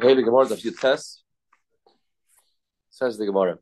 Hey, 0.00 0.14
the 0.14 0.22
Gemara, 0.22 0.46
you 0.56 0.72
test, 0.72 1.22
says 2.90 3.16
the 3.16 3.26
Gemara. 3.26 3.58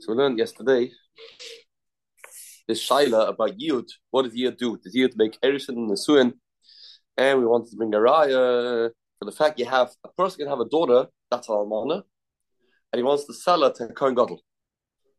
So 0.00 0.12
we 0.12 0.18
learned 0.18 0.38
yesterday 0.38 0.90
this 2.66 2.88
Shaila 2.88 3.28
about 3.28 3.56
Yud. 3.56 3.88
What 4.10 4.22
does 4.22 4.34
Yud 4.34 4.58
do? 4.58 4.76
Does 4.78 4.96
Yud 4.96 5.12
make 5.16 5.40
Erison 5.40 5.70
and 5.70 5.90
Nesuin? 5.90 6.32
And 7.16 7.38
we 7.38 7.46
wanted 7.46 7.70
to 7.70 7.76
bring 7.76 7.94
a 7.94 7.98
raya 7.98 8.90
for 9.18 9.24
the 9.24 9.32
fact 9.32 9.60
you 9.60 9.66
have 9.66 9.90
a 10.04 10.08
person 10.08 10.38
can 10.38 10.48
have 10.48 10.60
a 10.60 10.68
daughter, 10.68 11.06
that's 11.30 11.48
an 11.48 11.54
Almana, 11.54 12.02
and 12.92 12.98
he 12.98 13.02
wants 13.04 13.24
to 13.26 13.34
sell 13.34 13.62
her 13.62 13.72
to 13.72 13.88
Kohen 13.88 14.14
Gadol. 14.14 14.40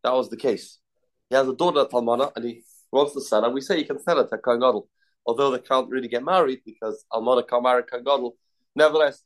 That 0.03 0.13
was 0.13 0.29
the 0.29 0.37
case. 0.37 0.79
He 1.29 1.35
has 1.35 1.47
a 1.47 1.55
daughter 1.55 1.81
at 1.81 1.91
Almana 1.91 2.31
and 2.35 2.43
he 2.43 2.63
wants 2.91 3.13
to 3.13 3.21
sell 3.21 3.43
her. 3.43 3.49
We 3.49 3.61
say 3.61 3.79
you 3.79 3.85
can 3.85 3.99
sell 3.99 4.17
her 4.17 4.27
to 4.27 4.37
Kohen 4.37 4.59
Gadol, 4.59 4.89
although 5.25 5.51
they 5.51 5.59
can't 5.59 5.89
really 5.89 6.07
get 6.07 6.23
married 6.23 6.61
because 6.65 7.05
Almana 7.11 7.47
can't 7.47 8.05
Gadol. 8.05 8.35
Nevertheless, 8.75 9.23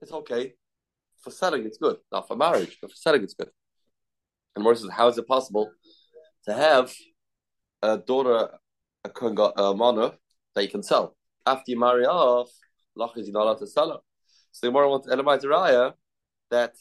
it's 0.00 0.12
okay. 0.12 0.54
For 1.20 1.30
selling, 1.30 1.64
it's 1.64 1.78
good. 1.78 1.96
Not 2.12 2.28
for 2.28 2.36
marriage, 2.36 2.78
but 2.80 2.90
for 2.90 2.96
selling, 2.96 3.22
it's 3.22 3.34
good. 3.34 3.50
And 4.54 4.62
Morris 4.62 4.80
says, 4.80 4.90
how 4.90 5.08
is 5.08 5.18
it 5.18 5.26
possible 5.26 5.70
to 6.44 6.54
have 6.54 6.92
a 7.82 7.98
daughter, 7.98 8.50
a 9.04 9.10
Almana, 9.10 10.14
that 10.54 10.62
you 10.62 10.68
can 10.68 10.82
sell? 10.82 11.16
After 11.46 11.70
you 11.72 11.78
marry 11.78 12.06
off, 12.06 12.50
Lach 12.96 13.16
is 13.16 13.28
not 13.30 13.42
allowed 13.42 13.58
to 13.58 13.66
sell 13.66 13.90
her. 13.90 13.98
So 14.52 14.66
the 14.66 14.72
Gemara 14.72 14.90
wants 14.90 15.08
Elamite 15.08 15.42
Raya 15.42 15.92
that 16.50 16.74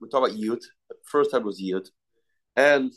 we 0.00 0.08
talk 0.08 0.26
about 0.26 0.36
Yud. 0.36 0.60
First 1.04 1.30
time 1.30 1.44
was 1.44 1.60
Yud. 1.60 1.88
And 2.56 2.92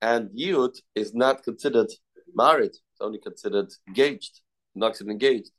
and 0.00 0.30
Yud 0.30 0.76
is 0.94 1.14
not 1.14 1.42
considered 1.42 1.90
married. 2.34 2.72
Only 3.04 3.18
considered 3.18 3.70
engaged. 3.86 4.40
Not 4.74 5.00
engaged. 5.00 5.50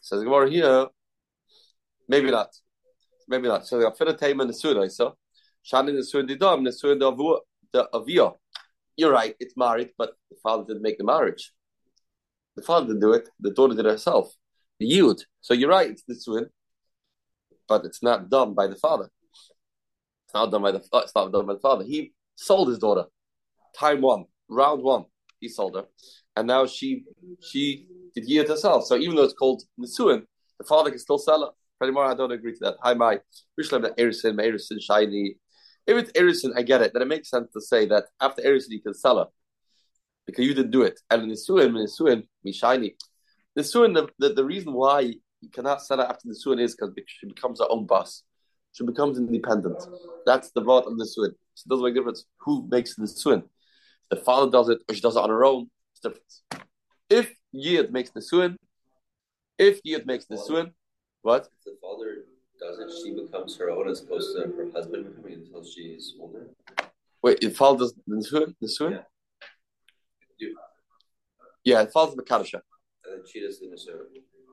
Says 0.00 0.22
Gemara 0.22 0.50
here, 0.50 0.86
maybe 2.08 2.30
not. 2.30 2.48
Maybe 3.28 3.46
not. 3.46 3.66
So 3.66 3.78
the 3.78 3.86
and 4.40 4.50
the 4.50 4.54
Suda, 4.54 4.88
so 4.90 5.16
Shani 5.70 5.94
the 5.94 6.04
Suda 6.04 6.34
Didam, 6.34 6.64
the 6.64 6.72
Suda 6.72 6.98
the 7.72 7.88
Avia. 7.92 8.30
You're 8.96 9.12
right, 9.12 9.34
it's 9.38 9.56
married, 9.56 9.90
but 9.98 10.14
the 10.30 10.36
father 10.42 10.64
didn't 10.66 10.82
make 10.82 10.98
the 10.98 11.04
marriage. 11.04 11.52
The 12.56 12.62
father 12.62 12.86
didn't 12.86 13.00
do 13.00 13.12
it, 13.12 13.28
the 13.38 13.52
daughter 13.52 13.74
did 13.74 13.86
it 13.86 13.90
herself. 13.90 14.32
The 14.80 14.90
Yud. 14.90 15.20
So 15.40 15.54
you're 15.54 15.68
right, 15.68 15.90
it's 15.90 16.04
the 16.08 16.14
Suda, 16.14 16.46
but 17.68 17.84
it's 17.84 18.02
not 18.02 18.30
done 18.30 18.54
by 18.54 18.66
the 18.66 18.76
father. 18.76 19.10
It's 20.24 20.34
not 20.34 20.50
done 20.50 20.62
by 20.62 20.72
the 20.72 20.82
uh, 20.92 20.98
it's 21.04 21.14
not 21.14 21.32
done 21.32 21.46
by 21.46 21.54
the 21.54 21.60
father. 21.60 21.84
He 21.84 22.12
sold 22.34 22.68
his 22.68 22.78
daughter. 22.78 23.04
Time 23.76 24.00
one, 24.00 24.24
round 24.48 24.82
one, 24.82 25.04
he 25.38 25.48
sold 25.48 25.76
her, 25.76 25.84
and 26.38 26.46
now 26.46 26.66
she 26.66 27.04
she 27.40 27.86
did 28.14 28.28
yid 28.28 28.48
herself. 28.48 28.84
So 28.84 28.96
even 28.96 29.16
though 29.16 29.24
it's 29.24 29.34
called 29.34 29.62
nisuin, 29.78 30.22
the 30.58 30.64
father 30.64 30.90
can 30.90 30.98
still 30.98 31.18
sell 31.18 31.44
it. 31.44 31.50
Pretty 31.78 31.92
more, 31.92 32.04
I 32.04 32.14
don't 32.14 32.32
agree 32.32 32.52
to 32.52 32.58
that. 32.60 32.76
Hi, 32.82 32.94
my 32.94 33.20
Rishlam 33.60 33.82
that 33.82 33.96
Erison, 33.96 34.34
Erison, 34.36 34.80
shiny. 34.80 35.36
If 35.86 35.96
it's 35.96 36.12
Erison, 36.12 36.52
I 36.56 36.62
get 36.62 36.82
it. 36.82 36.92
Then 36.92 37.02
it 37.02 37.08
makes 37.08 37.30
sense 37.30 37.48
to 37.52 37.60
say 37.60 37.86
that 37.86 38.04
after 38.20 38.42
Erison, 38.42 38.70
you 38.70 38.82
can 38.82 38.94
sell 38.94 39.18
her 39.18 39.26
because 40.26 40.44
you 40.44 40.54
didn't 40.54 40.70
do 40.70 40.82
it. 40.82 40.98
And 41.10 41.30
nisuin, 41.30 41.72
nisuin, 41.72 42.24
me 42.44 42.52
shiny. 42.52 42.96
Nisuin, 43.58 43.94
the, 43.94 44.08
the 44.18 44.34
the 44.34 44.44
reason 44.44 44.72
why 44.72 45.00
you 45.40 45.50
cannot 45.52 45.82
sell 45.82 45.98
her 45.98 46.04
after 46.04 46.28
nisuin 46.28 46.60
is 46.60 46.74
because 46.74 46.94
she 47.06 47.26
becomes 47.26 47.60
her 47.60 47.66
own 47.68 47.86
boss. 47.86 48.22
She 48.72 48.84
becomes 48.84 49.18
independent. 49.18 49.82
That's 50.26 50.50
the 50.52 50.60
vote 50.60 50.84
of 50.86 50.98
the 50.98 51.06
suin. 51.06 51.32
So 51.54 51.64
it 51.66 51.68
doesn't 51.70 51.84
make 51.84 51.92
a 51.92 51.98
difference 51.98 52.24
who 52.38 52.68
makes 52.70 52.94
the 52.94 53.08
suin. 53.08 53.42
The 54.10 54.16
father 54.16 54.50
does 54.50 54.68
it 54.68 54.78
or 54.88 54.94
she 54.94 55.00
does 55.00 55.16
it 55.16 55.22
on 55.22 55.30
her 55.30 55.44
own. 55.44 55.70
If 57.10 57.34
Yid 57.52 57.92
makes 57.92 58.10
the 58.10 58.20
suin, 58.22 58.56
if 59.58 59.80
Yid 59.84 60.06
makes 60.06 60.26
the 60.26 60.36
suin, 60.38 60.72
what? 61.22 61.48
If 61.58 61.64
the 61.64 61.76
father 61.80 62.24
doesn't, 62.60 62.90
she 63.02 63.14
becomes 63.14 63.56
her 63.56 63.70
own 63.70 63.88
as 63.88 64.02
opposed 64.02 64.36
to 64.36 64.42
her 64.42 64.70
husband 64.72 65.06
becoming 65.16 65.44
until 65.46 65.64
she 65.64 65.82
is 65.98 66.14
older. 66.20 66.48
Wait, 67.22 67.38
if 67.42 67.56
father 67.56 67.78
does 67.78 67.94
the 68.06 68.22
suin, 68.22 68.54
the 68.60 68.68
suin? 68.68 68.92
Yeah. 68.92 69.02
Yeah, 71.64 71.82
it 71.82 71.92
falls 71.92 72.14
kadisha. 72.14 72.60
and 73.04 73.12
then 73.12 73.20
she 73.30 73.40
does 73.40 73.58
the 73.60 73.66
Nisur. 73.66 74.06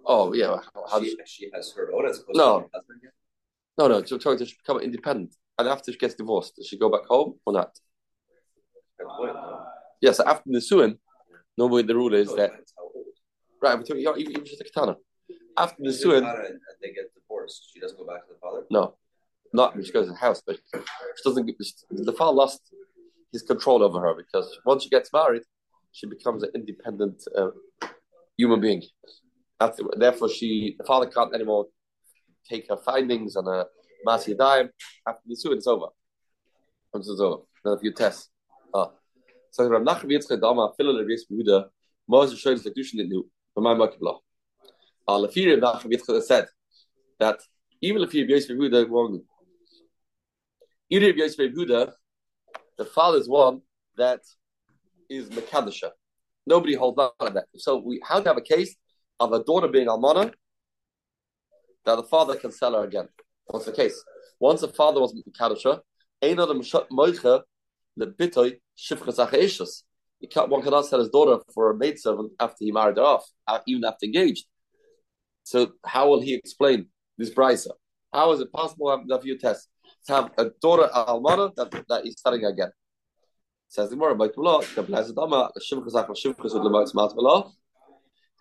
Oh 0.06 0.34
yeah, 0.34 0.60
how 0.92 1.00
does 1.00 1.10
She, 1.10 1.18
she 1.26 1.50
has 1.54 1.72
her 1.74 1.94
own 1.94 2.06
as 2.10 2.20
opposed 2.20 2.38
No. 2.38 2.60
to 2.60 2.64
her 2.64 2.70
husband. 2.74 3.02
no 3.78 3.88
no? 3.88 4.04
So 4.04 4.18
does 4.18 4.50
she 4.50 4.56
become 4.58 4.80
independent? 4.82 5.36
And 5.58 5.68
after 5.70 5.92
she 5.92 5.98
gets 5.98 6.16
divorced, 6.16 6.56
does 6.58 6.68
she 6.68 6.78
go 6.78 6.90
back 6.90 7.06
home 7.06 7.40
or 7.46 7.54
not? 7.54 7.72
Good 9.00 9.08
point, 9.08 9.34
no? 9.34 9.66
Yes, 10.02 10.20
after 10.20 10.50
the 10.52 10.60
suin, 10.62 11.00
normally 11.58 11.84
the 11.84 11.96
rule 11.96 12.14
is 12.14 12.28
that 12.36 12.52
depends 12.52 12.74
how 12.78 12.84
old. 12.84 13.06
right. 13.62 13.78
But 13.78 13.90
you 13.90 14.16
even 14.18 14.46
just 14.46 14.62
a 14.62 14.64
katana. 14.66 14.96
After 15.58 15.82
the 15.84 15.94
suin, 15.94 16.24
and 16.26 16.60
they 16.82 16.92
get 16.92 17.14
divorced, 17.16 17.70
she 17.74 17.80
doesn't 17.80 17.98
go 17.98 18.06
back 18.06 18.28
to 18.28 18.34
the 18.34 18.40
father. 18.40 18.64
No, 18.70 18.96
not 19.54 19.74
she 19.86 19.92
goes 19.92 20.08
to 20.08 20.12
the 20.12 20.18
house, 20.18 20.42
but 20.46 20.58
she 20.74 21.24
doesn't. 21.24 21.46
get- 21.46 21.58
The 21.90 22.12
father 22.14 22.36
lost 22.36 22.62
his 23.32 23.42
control 23.42 23.82
over 23.84 24.00
her 24.02 24.14
because 24.16 24.48
once 24.66 24.84
she 24.84 24.90
gets 24.90 25.12
married, 25.14 25.44
she 25.94 26.08
becomes 26.08 26.44
an 26.44 26.52
independent 26.56 27.24
uh, 27.38 27.52
human 28.38 28.60
being. 28.60 28.84
After, 29.62 29.84
therefore, 29.98 30.28
she 30.30 30.76
the 30.78 30.84
father 30.84 31.08
can't 31.08 31.34
anymore 31.34 31.68
take 32.50 32.68
her 32.70 32.78
findings 32.78 33.36
and 33.38 33.48
a 33.48 33.66
masi 34.06 34.38
dime. 34.38 34.70
After 35.08 35.22
the 35.26 35.36
suit, 35.36 35.54
it's 35.54 35.68
over. 35.68 35.88
Once 36.94 37.08
it's 37.10 37.22
over, 37.22 37.44
then 37.64 37.74
if 37.78 37.84
you 37.84 37.94
test. 37.94 38.30
Ah. 38.74 38.92
So 39.56 39.66
Rav 39.70 39.84
Nachman 39.84 40.12
Yitzchak 40.12 40.42
Dama 40.42 40.74
Rav 45.62 45.84
Yitzchak 45.84 46.22
said 46.24 46.48
that 47.20 47.40
even 47.82 48.02
if 48.02 48.14
you're 48.14 48.28
Yosef 48.28 48.52
Yehuda. 48.52 49.32
Even 50.90 51.16
the 52.78 52.86
father 52.86 53.18
is 53.18 53.30
one 53.30 53.62
that 53.96 54.20
is 55.10 55.30
Mekadisha. 55.30 55.92
Nobody 56.46 56.74
holds 56.74 56.98
to 57.22 57.30
that. 57.30 57.46
So 57.56 57.78
we 57.78 58.02
how 58.06 58.20
do 58.20 58.28
have 58.28 58.36
a 58.36 58.42
case 58.42 58.76
of 59.22 59.32
a 59.32 59.42
daughter 59.42 59.70
being 59.70 59.88
Almana 59.88 60.34
that 61.86 61.96
the 61.96 62.04
father 62.04 62.36
can 62.36 62.52
sell 62.52 62.74
her 62.74 62.84
again? 62.84 63.08
What's 63.46 63.68
the 63.68 63.72
case? 63.72 64.04
Once 64.38 64.60
the 64.60 64.68
father 64.68 65.00
was 65.00 65.14
Mekadisha, 65.14 65.80
ain't 66.22 66.40
other 66.42 66.56
Moicha 66.56 67.44
the 67.96 68.08
bitoy 68.08 68.58
Can't 70.32 70.50
one 70.50 70.62
cannot 70.62 70.86
sell 70.86 71.00
his 71.00 71.10
daughter 71.10 71.44
for 71.54 71.72
a 71.72 71.78
maidservant 71.78 72.32
after 72.40 72.58
he 72.60 72.72
married 72.72 72.98
her 72.98 73.04
off, 73.04 73.26
uh, 73.48 73.60
even 73.68 73.84
after 73.86 74.06
engaged. 74.06 74.46
So 75.44 75.74
how 75.86 76.10
will 76.10 76.22
he 76.22 76.34
explain 76.34 76.88
this 77.18 77.30
brisa? 77.30 77.72
How 78.12 78.32
is 78.32 78.40
it 78.40 78.52
possible 78.52 78.88
to 78.88 79.14
have 79.14 79.26
you 79.26 79.38
test 79.38 79.70
to 80.08 80.14
have 80.14 80.32
a 80.38 80.50
daughter 80.62 80.90
almana 80.94 81.54
that 81.56 81.86
that 81.90 82.06
he's 82.06 82.20
selling 82.20 82.46
again? 82.46 82.72
Says 83.68 83.90
the 83.90 83.96
Gemara, 83.96 84.16
"But 84.16 84.38
law, 84.38 84.62
the 84.62 84.84
blessed 84.84 85.16
with 85.16 86.64
the 86.64 86.70
most. 86.70 86.94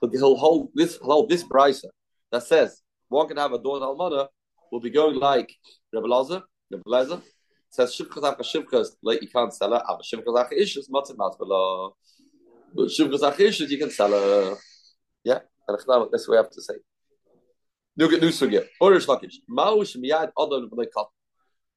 So 0.00 0.08
he'll 0.10 0.36
hold 0.36 0.70
this 0.74 1.44
brisa 1.44 1.88
that 2.30 2.42
says 2.44 2.82
one 3.08 3.28
can 3.28 3.36
have 3.36 3.52
a 3.52 3.58
daughter 3.58 3.84
almana 3.84 4.28
will 4.72 4.80
be 4.80 4.90
going 4.90 5.16
like 5.16 5.52
Rebbe 5.92 6.06
Lazar, 6.06 6.42
Rebbe 6.70 6.82
Lazar 6.86 7.20
says 7.74 7.96
shivkas 7.96 8.22
achar 8.22 8.44
shivkas 8.52 8.88
like 9.02 9.20
you 9.20 9.28
can't 9.28 9.52
sell 9.52 9.72
her. 9.72 9.82
Ah, 9.84 9.96
but 9.96 10.06
shivkas 10.06 10.34
achar 10.44 10.52
issues 10.52 10.88
matzah 10.88 11.16
matzalah. 11.16 11.92
But 12.72 12.88
shivkas 12.88 13.40
issues 13.40 13.70
you 13.70 13.78
can 13.78 13.90
sell 13.90 14.10
her. 14.10 14.56
Yeah, 15.24 15.40
and 15.66 15.76
that's 15.76 15.86
what 15.86 16.12
we 16.28 16.36
have 16.36 16.50
to 16.50 16.62
say. 16.62 16.74
Look 17.96 18.12
at 18.12 18.20
new 18.20 18.28
sugya. 18.28 18.64
Orish 18.80 19.06
lakish. 19.06 19.38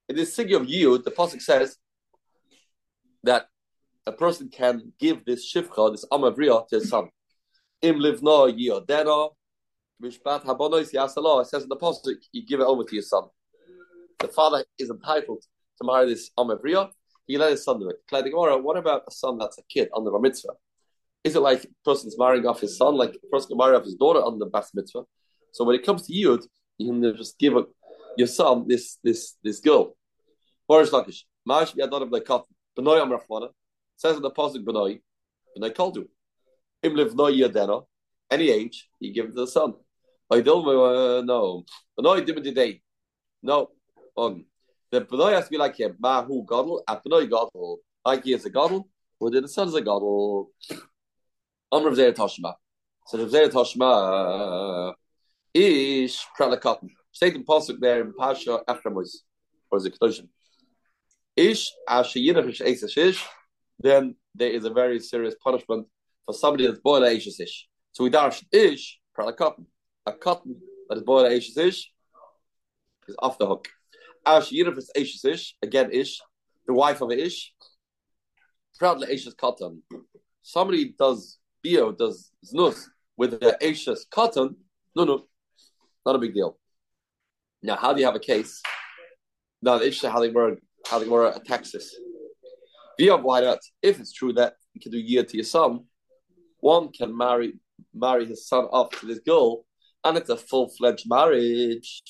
In 0.10 0.16
this 0.16 0.36
sugya 0.38 0.56
of 0.58 0.66
yield, 0.68 1.04
the 1.04 1.12
pasuk 1.12 1.42
says 1.42 1.78
that 3.24 3.48
a 4.06 4.12
person 4.12 4.50
can 4.50 4.94
give 5.00 5.26
this 5.26 5.52
shivcha, 5.52 5.92
this 5.92 6.06
amavriya, 6.12 6.68
to 6.68 6.76
his 6.76 6.90
son. 6.90 7.10
Im 7.82 7.96
livna 7.96 8.52
yiyodena 8.56 9.32
mishpat 10.02 10.44
habonos 10.46 10.92
yasalah. 10.94 11.42
It 11.42 11.48
says 11.48 11.64
in 11.64 11.70
the 11.70 11.76
pasuk, 11.76 12.18
you 12.32 12.46
give 12.46 12.60
it 12.60 12.66
over 12.66 12.84
to 12.84 12.96
your 12.96 13.04
son. 13.04 13.24
The 14.20 14.28
father 14.28 14.66
is 14.80 14.90
entitled 14.90 15.44
to 15.78 15.84
marry 15.86 16.10
this 16.10 16.32
amavriya. 16.38 16.90
He 17.26 17.38
let 17.38 17.52
his 17.52 17.64
son 17.64 17.80
do 17.80 17.90
it. 17.90 17.98
The 18.10 18.30
Gemara, 18.30 18.58
What 18.58 18.78
about 18.78 19.04
a 19.08 19.12
son 19.12 19.38
that's 19.38 19.58
a 19.58 19.64
kid 19.64 19.90
under 19.96 20.16
a 20.16 20.22
mitzvah? 20.22 20.54
Is 21.24 21.36
it 21.36 21.42
like 21.42 21.66
a 21.66 21.68
person's 21.84 22.18
marrying 22.18 22.46
off 22.46 22.62
his 22.62 22.78
son, 22.78 22.96
like 22.96 23.16
a 23.16 23.28
person 23.28 23.50
can 23.50 23.58
marry 23.58 23.76
off 23.76 23.84
his 23.84 23.96
daughter 23.96 24.24
under 24.24 24.40
the 24.40 24.50
bas 24.50 24.72
mitzvah? 24.74 25.04
So 25.52 25.66
when 25.66 25.76
it 25.76 25.86
comes 25.86 26.08
to 26.08 26.14
Yud, 26.14 26.46
you 26.78 26.88
can 26.88 27.18
just 27.18 27.38
give 27.38 27.58
a, 27.58 27.66
your 28.18 28.28
son 28.28 28.66
this 28.68 28.98
this 29.04 29.36
this 29.44 29.60
girl. 29.60 29.98
Borish 30.70 30.90
Lakish. 30.90 31.24
Mash 31.46 31.74
Yadon 31.74 32.04
of 32.04 32.10
Katan. 32.10 32.44
Benoy 32.78 33.02
Am 33.02 33.10
Rachmana. 33.10 33.50
Says 33.96 34.18
in 34.18 34.22
the 34.22 34.32
Pasuk 34.32 34.64
Benoy. 34.64 35.00
Benoy 35.58 35.96
you. 35.96 36.10
Im 36.84 36.96
live 36.96 37.16
no 37.16 37.26
Yadena. 37.26 37.86
Any 38.30 38.50
age, 38.50 38.90
you 39.00 39.14
give 39.14 39.26
it 39.26 39.30
to 39.30 39.42
the 39.42 39.48
son. 39.48 39.74
I 40.30 40.42
don't 40.42 41.26
know. 41.26 41.66
Benoy 41.98 42.26
Dimity 42.26 42.54
Day. 42.54 42.82
No. 43.42 43.70
On. 44.16 44.46
The 44.92 45.02
Benoy 45.02 45.32
has 45.32 45.46
to 45.46 45.52
be 45.52 45.58
like 45.58 45.78
him. 45.78 45.96
Mahu 46.00 46.46
Godel. 46.46 46.82
At 46.88 47.04
Benoy 47.04 47.28
Godel. 47.28 47.78
Like 48.06 48.24
he 48.24 48.34
is 48.34 48.46
a 48.46 48.50
Godel. 48.50 48.86
Or 49.20 49.32
the 49.32 49.48
son 49.48 49.68
is 49.68 49.76
a 49.76 49.82
Godel. 49.82 50.48
Amrav 51.74 51.96
Zayat 51.96 52.16
Tashma. 52.16 52.54
So 53.08 53.18
Rav 53.18 53.30
Toshma 53.52 54.90
uh, 54.90 54.94
ish 55.54 56.26
prala 56.38 56.60
cotton. 56.60 56.90
State 57.12 57.36
in 57.36 57.46
pasuk 57.46 57.80
there 57.80 58.02
in 58.02 58.14
Pasha 58.14 58.60
Acharei 58.68 58.94
Mois, 58.94 59.24
or 59.72 59.78
is 59.78 59.86
it 59.86 59.98
Kedoshim? 59.98 60.28
Ish 61.36 61.72
asher 61.88 62.20
yinachish 62.20 62.62
eisish 62.62 63.24
then 63.80 64.16
there 64.36 64.50
is 64.50 64.66
a 64.66 64.70
very 64.70 65.00
serious 65.00 65.36
punishment 65.42 65.88
for 66.26 66.34
somebody 66.34 66.68
that's 66.68 66.80
boiled 66.80 67.06
ashes 67.06 67.40
ish. 67.40 67.68
So 67.94 68.04
we 68.04 68.10
dash 68.10 68.44
ish 68.52 69.00
prala. 69.18 69.56
A 70.06 70.12
cotton 70.14 70.58
that 70.90 70.98
is 70.98 71.04
boiled 71.04 71.32
ashes 71.32 71.58
ish 71.58 71.92
is 73.08 73.16
off 73.20 73.38
the 73.38 73.48
hook. 73.48 73.70
Ash 74.28 74.52
yinachish 74.52 74.90
ashes 74.96 75.24
ish 75.24 75.56
again 75.62 75.90
ish 75.92 76.20
the 76.68 76.74
wife 76.74 77.02
of 77.02 77.12
ish. 77.12 77.54
Proudly 78.78 79.14
ashes 79.14 79.34
cotton. 79.34 79.82
Somebody 80.42 80.94
does 81.00 81.40
bio 81.64 81.94
does 81.94 82.32
znus 82.46 82.84
with 83.16 83.40
the 83.40 83.58
ashes 83.66 84.06
cotton. 84.12 84.58
No, 84.96 85.06
no, 85.06 85.26
not 86.06 86.16
a 86.16 86.20
big 86.20 86.34
deal. 86.34 86.58
Now, 87.64 87.78
how 87.78 87.94
do 87.94 88.00
you 88.02 88.06
have 88.06 88.16
a 88.16 88.20
case? 88.20 88.62
Now, 89.62 89.78
the 89.78 89.88
issue 89.88 90.08
how 90.08 90.20
they 90.20 90.30
were 90.30 90.58
how 90.86 91.04
were 91.04 91.28
attacks 91.28 91.72
this. 91.72 91.96
Why 93.00 93.42
not? 93.42 93.60
If 93.82 94.00
it's 94.00 94.12
true 94.12 94.34
that 94.34 94.54
you 94.74 94.82
can 94.82 94.92
do 94.92 94.98
year 94.98 95.24
to 95.24 95.38
your 95.38 95.44
son, 95.44 95.86
one 96.60 96.92
can 96.92 97.16
marry 97.16 97.54
marry 97.94 98.26
his 98.26 98.48
son 98.48 98.66
off 98.66 98.90
to 99.00 99.06
this 99.06 99.20
girl, 99.20 99.66
and 100.04 100.18
it's 100.18 100.30
a 100.30 100.38
full 100.38 100.70
fledged 100.78 101.06
marriage. 101.08 102.04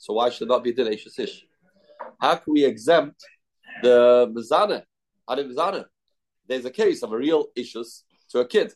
So 0.00 0.14
why 0.14 0.30
should 0.30 0.48
not 0.48 0.64
be 0.64 0.72
delicious 0.72 1.18
ish? 1.18 1.46
How 2.18 2.36
can 2.36 2.54
we 2.54 2.64
exempt 2.64 3.22
the 3.82 4.26
mizana? 4.34 4.82
Adam 5.28 5.50
mizana. 5.50 5.84
There's 6.48 6.64
a 6.64 6.70
case 6.70 7.02
of 7.02 7.12
a 7.12 7.18
real 7.18 7.48
issues 7.54 8.04
to 8.30 8.38
a 8.40 8.46
kid. 8.46 8.72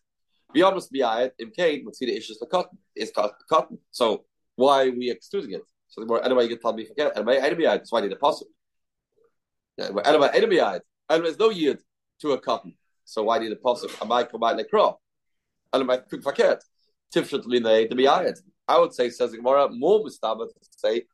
Be 0.53 0.61
honest, 0.63 0.93
be 0.93 1.01
ayat 1.01 1.31
im 1.39 1.51
kain 1.51 1.83
would 1.87 1.97
see 1.97 2.05
the 2.05 2.15
issues 2.15 2.37
for 2.37 2.47
cotton 2.47 2.77
is 2.95 3.11
cotton. 3.49 3.79
So 3.91 4.27
why 4.55 4.87
are 4.87 4.91
we 4.91 5.11
excluding 5.11 5.53
it? 5.53 5.63
So 5.89 6.03
the 6.03 6.07
more 6.07 6.23
anyway 6.23 6.43
you 6.43 6.51
can 6.51 6.61
tell 6.61 6.75
me 6.75 6.85
forget 6.85 7.17
anyway 7.17 7.39
enemy 7.39 7.65
ayat. 7.65 7.79
That's 7.79 7.91
why 7.91 8.01
I 8.01 8.03
need 8.03 8.13
a 8.13 8.17
possible. 8.17 8.53
Anyway 9.79 10.29
enemy 10.35 10.57
ayat. 10.57 10.83
Anyway, 11.09 11.29
there's 11.29 11.39
no 11.39 11.49
yield 11.49 11.79
to 12.21 12.33
a 12.33 12.39
cotton. 12.39 12.75
So 13.07 13.23
why 13.25 13.39
need 13.39 13.51
a 13.51 13.57
possible? 13.57 13.95
I 14.03 14.05
might 14.05 14.31
come 14.31 14.45
out 14.45 14.59
like 14.59 14.69
crop. 14.69 15.01
Anyway, 15.73 16.01
quick 16.07 16.23
forget. 16.23 16.63
Tifshat 17.15 17.47
lina 17.47 17.89
the 17.89 17.95
miyayat. 17.95 18.37
I 18.69 18.79
would 18.79 18.93
say 18.93 19.09
says 19.09 19.35
Gemara 19.35 19.71
more 19.71 20.05
mustaba 20.05 20.47
to 20.49 20.55
say 20.77 21.05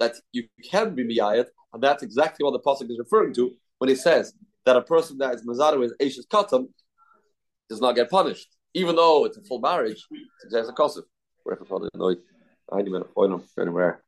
that 0.00 0.14
you 0.32 0.48
can 0.68 0.94
be 0.94 1.04
miyayat, 1.04 1.46
and 1.72 1.82
that's 1.82 2.02
exactly 2.02 2.42
what 2.44 2.52
the 2.52 2.60
pasuk 2.60 2.90
is 2.90 2.98
referring 2.98 3.32
to 3.34 3.52
when 3.78 3.88
he 3.88 3.94
says 3.94 4.34
that 4.66 4.76
a 4.76 4.82
person 4.82 5.18
that 5.18 5.34
is 5.34 5.46
mazada 5.46 5.78
with 5.78 5.94
Ashes 6.00 6.26
cotton 6.28 6.68
does 7.68 7.80
not 7.80 7.94
get 7.94 8.10
punished, 8.10 8.48
even 8.74 8.96
though 8.96 9.24
it's 9.26 9.36
a 9.36 9.42
full 9.42 9.60
marriage. 9.60 10.04
It's 10.44 10.54
a 10.54 10.72
him 13.32 13.44
anywhere. 13.58 14.02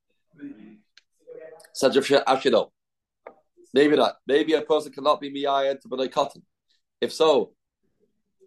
Such 1.72 1.96
a. 1.96 2.72
Maybe 3.74 3.96
not. 3.96 4.16
Maybe 4.26 4.52
a 4.54 4.62
person 4.62 4.92
cannot 4.92 5.20
be 5.20 5.30
miyayed 5.32 5.80
to 5.80 5.88
b'nai 5.88 6.10
cotton. 6.10 6.42
If 7.00 7.12
so, 7.12 7.54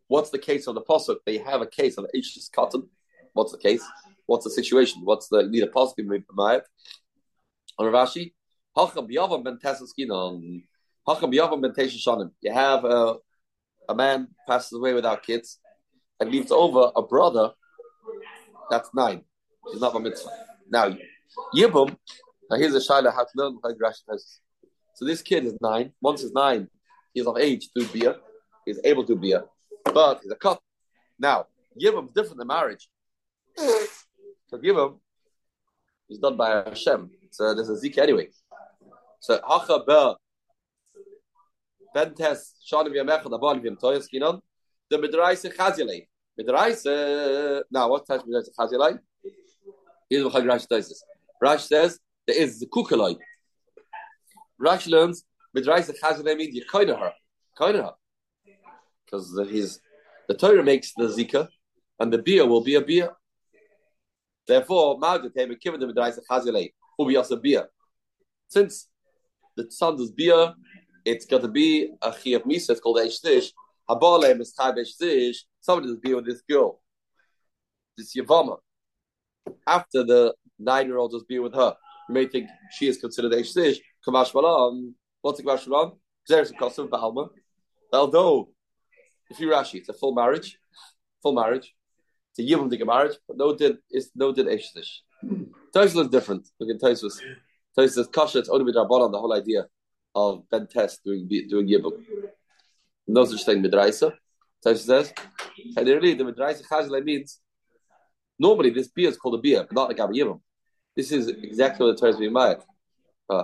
what's 0.08 0.30
the 0.30 0.38
case 0.38 0.68
of 0.68 0.76
the 0.76 0.82
pasuk? 0.82 1.18
They 1.26 1.38
have 1.40 1.62
a 1.62 1.68
case 1.68 1.98
of 1.98 2.06
Ashes 2.16 2.50
cotton. 2.54 2.90
What's 3.34 3.52
the 3.52 3.58
case? 3.58 3.84
What's 4.28 4.44
the 4.46 4.52
situation? 4.52 5.02
What's 5.04 5.28
the 5.28 5.44
need 5.44 5.64
be 5.96 6.04
miyayed? 6.04 6.62
On 6.62 7.05
Rav 7.80 8.08
Ashi, 8.08 8.34
hacham 8.78 9.10
biyavam 9.10 9.44
ben 9.44 9.58
tesaskinon. 9.58 10.64
Hacham 11.08 11.32
biyavam 11.32 11.62
ben 11.62 11.72
tesha 11.72 12.32
You 12.42 12.54
have 12.54 12.86
a 12.86 13.16
a 13.88 13.96
man 13.96 14.28
passes 14.48 14.74
away 14.74 14.94
without 14.94 15.24
kids 15.24 15.60
and 16.20 16.32
leaves 16.32 16.52
over 16.52 16.92
a 16.96 17.02
brother 17.02 17.52
that's 18.70 18.90
nine. 18.94 19.22
He's 19.72 19.82
not 19.82 19.96
a 19.96 20.00
mitzvah. 20.00 20.30
Now, 20.70 20.96
Yibum, 21.56 21.96
now 22.50 22.58
here's 22.58 22.76
a 22.76 22.80
shaila 22.80 23.14
how 23.14 23.24
to 23.24 23.30
learn 23.36 23.60
how 23.64 23.70
to 23.70 24.18
So 24.96 25.06
this 25.06 25.22
kid 25.22 25.46
is 25.46 25.58
nine. 25.62 25.92
Once 26.02 26.22
he's 26.22 26.32
nine, 26.32 26.68
he's 27.14 27.28
of 27.28 27.38
age 27.38 27.70
to 27.78 27.86
beer. 27.88 28.16
He's 28.66 28.80
able 28.84 29.04
to 29.06 29.16
beer, 29.16 29.44
but 29.94 30.22
he's 30.24 30.32
a 30.32 30.36
cut. 30.36 30.60
Now, 31.20 31.46
Yibum 31.80 32.08
is 32.08 32.14
different 32.14 32.40
than 32.40 32.48
marriage. 32.48 32.90
So 33.58 34.58
Yibum 34.58 35.00
is 36.10 36.18
done 36.18 36.38
by 36.38 36.64
Hashem. 36.68 37.12
So 37.36 37.54
there's 37.54 37.68
a 37.68 37.76
zik 37.78 37.98
anyway. 37.98 38.30
So 39.20 39.42
Hacha 39.46 39.84
Ber 39.86 40.16
Bentes 41.94 42.54
Shanim 42.66 42.94
Yamechad 42.96 43.26
Abal 43.26 43.62
Vim 43.62 43.76
Toyas 43.76 44.08
Kinon 44.12 44.40
the 44.90 44.98
Midraise 44.98 45.54
Chazilei. 45.54 46.08
Midraise 46.40 46.86
uh, 46.86 47.62
now 47.70 47.90
what 47.90 48.08
type 48.08 48.22
of 48.22 48.28
Midraise 48.28 48.48
Chazilei? 48.58 49.00
Here's 50.10 50.24
what 50.24 50.44
Rashi 50.46 50.66
says. 50.70 51.04
Rashi 51.44 51.68
says 51.68 52.00
there 52.26 52.38
is 52.38 52.62
the 52.62 52.68
kukaloi. 52.68 53.18
Rashi 54.62 54.90
learns 54.90 55.26
Midraise 55.54 55.94
Chazilei 56.02 56.38
means 56.38 56.56
you 56.56 56.64
kind 56.72 56.90
of 56.90 57.00
her, 57.00 57.12
kind 57.58 57.76
of 57.76 57.84
her, 57.84 57.94
because 59.06 59.38
he's 59.50 59.82
the 60.30 60.36
Torah 60.36 60.64
makes 60.64 60.94
the 60.96 61.10
zika, 61.10 61.50
and 62.00 62.14
the 62.14 62.20
beer 62.20 62.46
will 62.48 62.64
be 62.64 62.76
a 62.76 62.82
beer. 62.82 63.10
Therefore, 64.48 64.98
Magda 65.00 65.30
came 65.32 65.52
and 65.52 65.60
given 65.60 65.82
the 65.82 65.88
Midraise 65.88 66.18
Chazilei, 66.32 66.72
also 66.98 67.36
beer. 67.38 67.68
Since 68.48 68.90
the 69.56 69.70
son 69.72 69.98
does 69.98 70.12
Bia, 70.12 70.56
it's 71.04 71.26
got 71.26 71.42
to 71.42 71.48
be 71.48 71.92
a 72.02 72.12
chiyah 72.12 72.44
misa. 72.46 72.72
It's 72.72 72.80
called 72.80 72.98
eshtish. 72.98 73.52
Habale 73.90 74.40
is 74.40 74.54
eshtish. 74.60 75.38
Somebody 75.62 75.88
does 75.88 75.98
beer 75.98 76.16
with 76.16 76.26
this 76.26 76.42
girl, 76.50 76.82
this 77.98 78.16
yavama. 78.16 78.58
After 79.68 80.04
the 80.04 80.34
nine-year-old 80.60 81.12
does 81.12 81.24
beer 81.24 81.42
with 81.42 81.54
her, 81.54 81.76
you 82.10 82.14
may 82.14 82.28
think 82.28 82.50
she 82.72 82.88
is 82.88 82.98
considered 82.98 83.32
eshtish. 83.34 83.78
Kamash 84.08 84.34
malam. 84.34 84.96
What's 85.22 85.40
the 85.40 85.44
kamash 85.44 85.68
malam? 85.68 85.94
There's 86.28 86.52
a 86.52 86.54
custom 86.56 86.88
ba'alma. 86.88 87.30
Although, 87.94 88.50
if 89.30 89.40
you 89.40 89.50
Rashi, 89.50 89.76
it's 89.76 89.90
a 89.90 89.94
full 89.94 90.14
marriage, 90.14 90.58
full 91.22 91.34
marriage. 91.34 91.74
It's 92.38 92.40
a 92.40 92.56
yibum 92.56 92.86
marriage, 92.86 93.18
but 93.28 93.38
no 93.38 93.56
did 93.56 93.78
is 93.92 94.12
no 94.16 94.34
did 94.34 94.48
eshtish. 94.48 95.02
Tosfos 95.24 96.04
is 96.04 96.10
different. 96.10 96.48
Look 96.60 96.70
at 96.70 96.82
Tosfos. 96.82 97.22
Tosfos 97.78 97.92
says 97.92 98.08
kasha. 98.08 98.40
It's 98.40 98.50
only 98.50 98.72
on 98.74 99.12
the 99.12 99.20
whole 99.20 99.34
idea 99.34 99.66
of 100.14 100.50
Ben 100.50 100.68
Test 100.68 101.04
doing 101.04 101.28
doing 101.28 101.68
Yibum. 101.68 101.94
No 103.08 103.26
such 103.26 103.44
thing 103.46 103.64
Midraisa. 103.64 104.14
She 104.66 104.76
says, 104.76 105.14
and 105.78 105.88
really 105.88 106.16
the 106.16 106.24
Midraisa 106.24 106.64
Chazle 106.68 107.04
means 107.04 107.40
normally 108.40 108.72
this 108.72 108.88
beer 108.88 109.10
is 109.10 109.18
called 109.18 109.36
a 109.36 109.38
beer, 109.38 109.64
but 109.64 109.74
not 109.74 109.90
like 109.90 110.00
Abba 110.00 110.14
Yibum. 110.14 110.40
This 110.96 111.12
is 111.12 111.28
exactly 111.28 111.86
what 111.86 112.00
the 112.00 112.12
Torah 112.12 112.54
is. 112.54 112.64
Uh, 113.30 113.44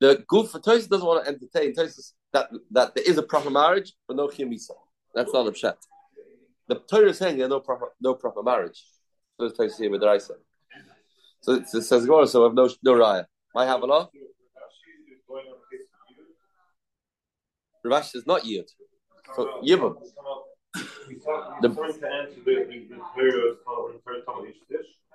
the 0.00 0.24
goof 0.26 0.50
for 0.50 0.60
Tosis 0.60 0.88
doesn't 0.88 1.06
want 1.06 1.24
to 1.24 1.30
entertain 1.30 1.74
Tosis 1.74 2.12
that 2.32 2.50
that 2.70 2.94
there 2.94 3.04
is 3.04 3.18
a 3.18 3.22
proper 3.22 3.50
marriage, 3.50 3.94
but 4.06 4.16
no 4.16 4.28
chimisa. 4.28 4.72
That's 5.14 5.32
not 5.32 5.46
a 5.46 5.52
pshat. 5.52 5.76
The 6.68 6.76
Torah 6.90 7.10
is 7.10 7.18
saying 7.18 7.38
there's 7.38 7.48
no 7.48 7.60
proper 7.60 7.92
no 8.00 8.14
proper 8.14 8.42
marriage. 8.42 8.84
So 9.40 9.48
Tosis 9.48 9.78
here 9.78 9.90
with 9.90 10.02
Raisa. 10.02 10.34
So 11.40 11.54
it 11.54 11.68
says 11.68 12.04
Gemara, 12.04 12.26
so 12.26 12.42
I 12.42 12.46
have 12.46 12.54
no 12.54 12.68
no 12.82 12.94
raya. 12.94 13.24
My 13.54 13.64
Havanah. 13.66 14.08
Ravash 17.86 18.14
is 18.14 18.26
not 18.26 18.44
yield. 18.44 18.68
So 19.34 19.60
Yibam. 19.64 19.96
The, 21.62 21.70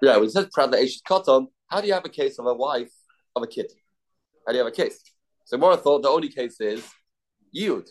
yeah, 0.01 0.17
when 0.17 0.25
it 0.25 0.31
says 0.31 0.47
Prad 0.51 0.71
Aish 0.71 1.01
Katan, 1.07 1.47
how 1.67 1.81
do 1.81 1.87
you 1.87 1.93
have 1.93 2.05
a 2.05 2.09
case 2.09 2.39
of 2.39 2.45
a 2.47 2.53
wife 2.53 2.91
of 3.35 3.43
a 3.43 3.47
kid? 3.47 3.67
How 4.45 4.51
do 4.51 4.57
you 4.57 4.63
have 4.63 4.73
a 4.73 4.75
case? 4.75 4.99
So 5.45 5.57
Mora 5.57 5.77
thought 5.77 6.01
the 6.01 6.09
only 6.09 6.29
case 6.29 6.59
is 6.59 6.83
yield. 7.51 7.87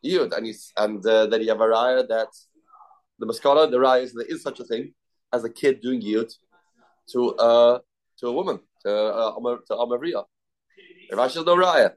Yield. 0.00 0.32
And, 0.32 0.46
you, 0.46 0.54
and 0.76 1.04
uh, 1.06 1.26
then 1.26 1.42
you 1.42 1.48
have 1.48 1.60
a 1.60 1.66
raya 1.66 2.08
that 2.08 2.28
the 3.22 3.32
Maskara, 3.32 3.70
the 3.70 3.80
is 4.02 4.12
there 4.12 4.26
is 4.26 4.42
such 4.42 4.58
a 4.58 4.64
thing 4.64 4.92
as 5.32 5.44
a 5.44 5.50
kid 5.50 5.80
doing 5.80 6.00
yield 6.00 6.30
to 7.12 7.34
uh, 7.36 7.78
to 8.18 8.26
a 8.26 8.32
woman 8.32 8.58
to 8.84 8.90
uh, 8.90 9.56
to 9.68 9.74
Amaria. 9.74 10.24
If 11.08 11.18
I 11.18 11.28
should 11.28 11.46
know 11.46 11.56
Raya, 11.56 11.92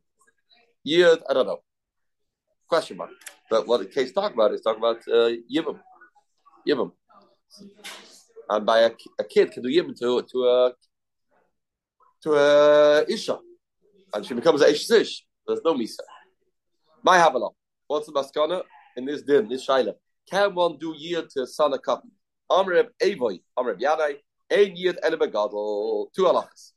Yid, 0.83 1.19
I 1.27 1.33
don't 1.33 1.47
know. 1.47 1.61
Question 2.69 2.97
mark. 2.97 3.09
But 3.49 3.67
what 3.67 3.79
the 3.79 3.87
case 3.87 4.11
talk 4.11 4.33
about 4.33 4.53
is 4.53 4.61
talk 4.61 4.77
about 4.77 4.97
uh, 5.07 5.31
Yibam. 5.51 6.91
And 8.49 8.65
by 8.65 8.81
a, 8.81 8.91
a, 9.19 9.23
kid 9.23 9.51
can 9.51 9.63
do 9.63 9.69
Yibam 9.69 9.97
to 9.99 10.21
to 10.31 10.37
a 10.45 10.73
to 12.21 12.33
a 12.33 13.05
Isha. 13.09 13.39
And 14.13 14.23
she 14.25 14.35
becomes 14.35 14.61
a 14.61 14.69
Ish 14.69 14.87
There's 14.87 15.61
no 15.65 15.73
Misa. 15.73 16.05
My 17.03 17.17
Havala. 17.17 17.49
What's 17.87 18.05
the 18.05 18.13
Maskana 18.13 18.61
in 18.95 19.05
this 19.05 19.23
din, 19.23 19.47
this 19.49 19.67
Shaila? 19.67 19.95
Can 20.29 20.55
one 20.55 20.77
do 20.77 20.93
year 20.97 21.23
to 21.31 21.43
a 21.43 21.47
son 21.47 21.73
of 21.73 21.81
couple? 21.81 22.09
Amreb 22.51 22.87
Avoy, 23.01 23.39
Amreb 23.57 23.79
Yadai, 23.79 24.17
Ein 24.51 24.75
Yid 24.75 24.99
Ele 25.03 25.17
Begadol, 25.17 26.07
two 26.15 26.23
halachas. 26.23 26.71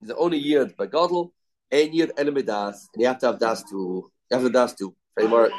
The 0.00 0.16
only 0.16 0.38
Yid 0.38 0.76
Begadol, 0.76 1.30
Ein 1.72 1.92
Yid 1.92 2.12
Ele 2.16 2.32
Medas, 2.32 2.86
and 2.94 3.02
you 3.02 3.06
have 3.06 3.18
to 3.18 3.26
have 3.26 3.38
Das 3.38 3.62
too. 3.68 4.10
You 4.30 4.36
have 4.36 4.42
to 4.42 4.50
Das 4.50 4.74
too. 4.74 4.94
Framework. 5.14 5.52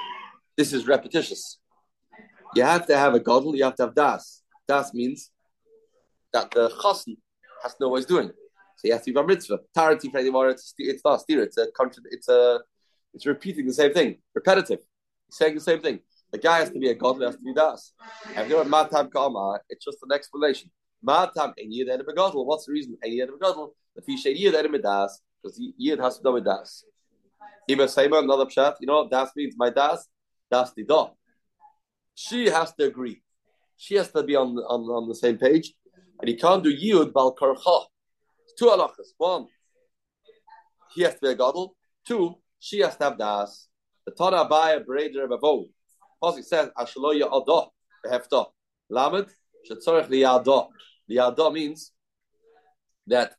This 0.57 0.73
is 0.73 0.87
repetitious. 0.87 1.59
You 2.55 2.63
have 2.63 2.85
to 2.87 2.97
have 2.97 3.13
a 3.13 3.19
godel, 3.19 3.55
you 3.55 3.63
have 3.63 3.75
to 3.75 3.83
have 3.83 3.95
das. 3.95 4.43
Das 4.67 4.93
means 4.93 5.31
that 6.33 6.51
the 6.51 6.69
chassan 6.69 7.17
has 7.63 7.73
to 7.75 7.77
know 7.83 7.89
what 7.89 7.97
he's 7.97 8.05
doing. 8.05 8.29
So 8.77 8.87
you 8.87 8.93
have 8.93 9.03
to 9.03 9.13
be 9.13 9.19
a 9.19 9.23
mitzvah. 9.23 9.59
Tarati 9.75 10.09
it's 10.51 10.73
it's 10.77 11.01
not 11.05 11.21
steer. 11.21 11.43
It's 11.43 11.57
a 11.57 11.67
country 11.71 12.03
it's 12.11 12.27
a 12.27 12.59
it's 13.13 13.25
repeating 13.25 13.67
the 13.67 13.73
same 13.73 13.93
thing, 13.93 14.17
repetitive. 14.33 14.79
Saying 15.29 15.55
the 15.55 15.61
same 15.61 15.79
thing. 15.79 15.99
The 16.31 16.37
guy 16.37 16.59
has 16.59 16.69
to 16.69 16.79
be 16.79 16.89
a 16.89 16.95
godly, 16.95 17.25
has 17.25 17.35
to 17.35 17.41
be 17.41 17.53
das. 17.53 17.93
And 18.35 18.47
you 18.47 18.53
know 18.53 18.59
what 18.59 18.69
matam 18.69 19.09
kama? 19.09 19.59
It's 19.69 19.83
just 19.83 19.97
an 20.03 20.13
explanation. 20.13 20.71
Matam 21.03 21.53
ein 21.59 21.71
yid 21.71 21.89
a 21.89 21.97
godel. 21.97 22.45
What's 22.45 22.65
the 22.65 22.71
reason? 22.71 22.97
Ein 23.03 23.11
yid 23.11 23.29
a 23.29 23.33
godel. 23.33 23.71
The 23.95 24.01
fish 24.01 24.25
ein 24.25 24.35
yid 24.37 24.53
a 24.53 24.77
das 24.79 25.21
because 25.41 25.59
yid 25.77 25.99
has 25.99 26.17
to 26.17 26.23
do 26.23 26.33
with 26.33 26.45
das. 26.45 26.85
Iba 27.69 27.87
Seima, 27.87 28.19
another 28.19 28.45
pshat. 28.45 28.75
You 28.79 28.87
know 28.87 29.01
what 29.01 29.11
das 29.11 29.31
means? 29.35 29.55
My 29.57 29.69
das, 29.71 30.07
das 30.49 30.71
dog. 30.87 31.11
She 32.15 32.45
has 32.45 32.73
to 32.75 32.85
agree. 32.85 33.21
She 33.75 33.95
has 33.95 34.11
to 34.11 34.23
be 34.23 34.35
on 34.35 34.57
on, 34.57 34.81
on 34.83 35.09
the 35.09 35.15
same 35.15 35.37
page, 35.37 35.73
and 36.19 36.29
he 36.29 36.35
can't 36.35 36.63
do 36.63 36.69
yid 36.69 37.13
bal 37.13 37.35
karcha. 37.35 37.85
Two 38.57 38.65
halachas. 38.65 39.11
One, 39.17 39.47
he 40.93 41.01
has 41.01 41.15
to 41.15 41.19
be 41.21 41.27
a 41.29 41.35
godel. 41.35 41.71
Two, 42.07 42.35
she 42.59 42.79
has 42.79 42.95
to 42.97 43.03
have 43.03 43.17
das. 43.17 43.67
The 44.05 44.11
Torah 44.11 44.45
Abaya 44.45 44.83
Bereder 44.85 45.27
Bavo. 45.27 45.67
Pasuk 46.21 46.43
says 46.43 46.69
Ashalo 46.77 47.19
Ya'adah 47.19 47.69
Behefta. 48.05 48.45
Lamed 48.89 49.27
Shetzorech 49.69 50.07
Liyada. 50.07 50.67
Liyada 51.09 51.53
means 51.53 51.91
that 53.07 53.33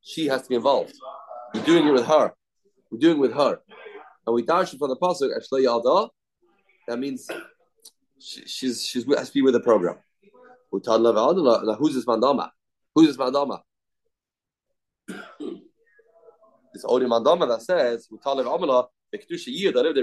she 0.00 0.26
has 0.26 0.42
to 0.42 0.48
be 0.48 0.54
involved. 0.56 0.94
We're 1.54 1.62
doing 1.62 1.86
it 1.86 1.92
with 1.92 2.06
her. 2.06 2.32
We're 2.90 2.98
doing 2.98 3.16
it 3.16 3.20
with 3.20 3.34
her. 3.34 3.60
And 4.26 4.34
we 4.34 4.42
dash 4.42 4.76
from 4.76 4.90
the 4.90 4.96
pasuk 4.96 5.30
Ashalo 5.36 5.64
Ya'adah. 5.64 6.08
That 6.88 6.98
means 6.98 7.28
she, 8.18 8.46
she's 8.46 8.84
she's 8.84 9.04
has 9.16 9.28
to 9.28 9.34
be 9.34 9.42
with 9.42 9.54
the 9.54 9.60
program. 9.60 9.96
Who's 10.70 10.82
this 10.82 12.04
mandama? 12.04 12.50
Who's 12.94 13.08
this 13.08 13.16
mandama? 13.16 13.60
It's 16.74 16.84
only 16.84 17.06
mandama 17.06 17.48
that 17.48 17.62
says 17.62 18.08
Utalev 18.12 18.44
Amala 18.44 18.88
the 19.12 19.18
kedusha 19.18 19.46
yid 19.48 19.74
that 19.74 19.82
lived 19.82 19.98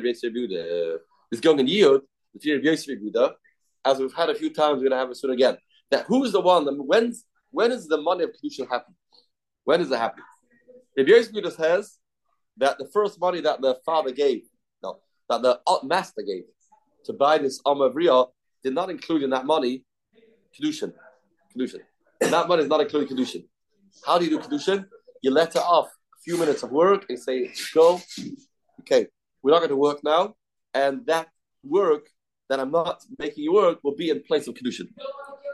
is 1.33 1.41
going 1.41 1.59
in 1.59 1.67
yid 1.67 2.01
the 2.33 2.39
fear 2.39 2.57
of 2.57 2.63
Yisrael 2.63 3.33
as 3.85 3.99
we've 3.99 4.13
had 4.13 4.29
a 4.29 4.35
few 4.35 4.53
times. 4.53 4.77
We're 4.77 4.89
going 4.89 4.91
to 4.91 4.97
have 4.97 5.09
it 5.09 5.17
soon 5.17 5.31
again. 5.31 5.57
That 5.91 6.05
who 6.05 6.23
is 6.23 6.31
the 6.31 6.41
one? 6.41 6.65
When's 6.65 7.25
when 7.51 7.71
is 7.71 7.87
the 7.87 8.01
money 8.01 8.23
of 8.23 8.31
kedusha 8.31 8.69
happen? 8.69 8.95
When 9.63 9.79
does 9.79 9.91
it 9.91 9.97
happen? 9.97 10.23
If 10.95 11.07
Yisrael 11.07 11.51
says 11.51 11.97
that 12.57 12.77
the 12.77 12.87
first 12.93 13.19
money 13.19 13.41
that 13.41 13.61
the 13.61 13.77
father 13.85 14.11
gave, 14.11 14.43
no, 14.81 14.99
that 15.29 15.41
the 15.41 15.59
uh, 15.67 15.79
master 15.83 16.21
gave 16.25 16.43
to 17.05 17.13
buy 17.13 17.37
this 17.37 17.61
Amavriya 17.63 18.29
did 18.63 18.73
not 18.73 18.89
include 18.89 19.23
in 19.23 19.31
that 19.31 19.45
money 19.45 19.83
kedushin. 20.55 20.93
Kedushin. 21.55 21.81
That 22.21 22.47
money 22.47 22.63
is 22.63 22.69
not 22.69 22.81
including 22.81 23.15
kedushin. 23.15 23.45
How 24.05 24.17
do 24.17 24.25
you 24.25 24.31
do 24.31 24.39
kedushin? 24.39 24.85
You 25.21 25.31
let 25.31 25.55
it 25.55 25.61
off 25.61 25.87
a 25.87 26.21
few 26.23 26.37
minutes 26.37 26.63
of 26.63 26.71
work 26.71 27.05
and 27.09 27.19
say, 27.19 27.51
go, 27.73 28.01
okay, 28.81 29.07
we're 29.41 29.51
not 29.51 29.59
going 29.59 29.69
to 29.69 29.75
work 29.75 30.03
now, 30.03 30.35
and 30.73 31.05
that 31.05 31.29
work 31.63 32.07
that 32.49 32.59
I'm 32.59 32.71
not 32.71 33.03
making 33.19 33.43
you 33.43 33.53
work 33.53 33.79
will 33.83 33.95
be 33.95 34.09
in 34.09 34.21
place 34.23 34.47
of 34.47 34.55
Kedushin. 34.55 34.89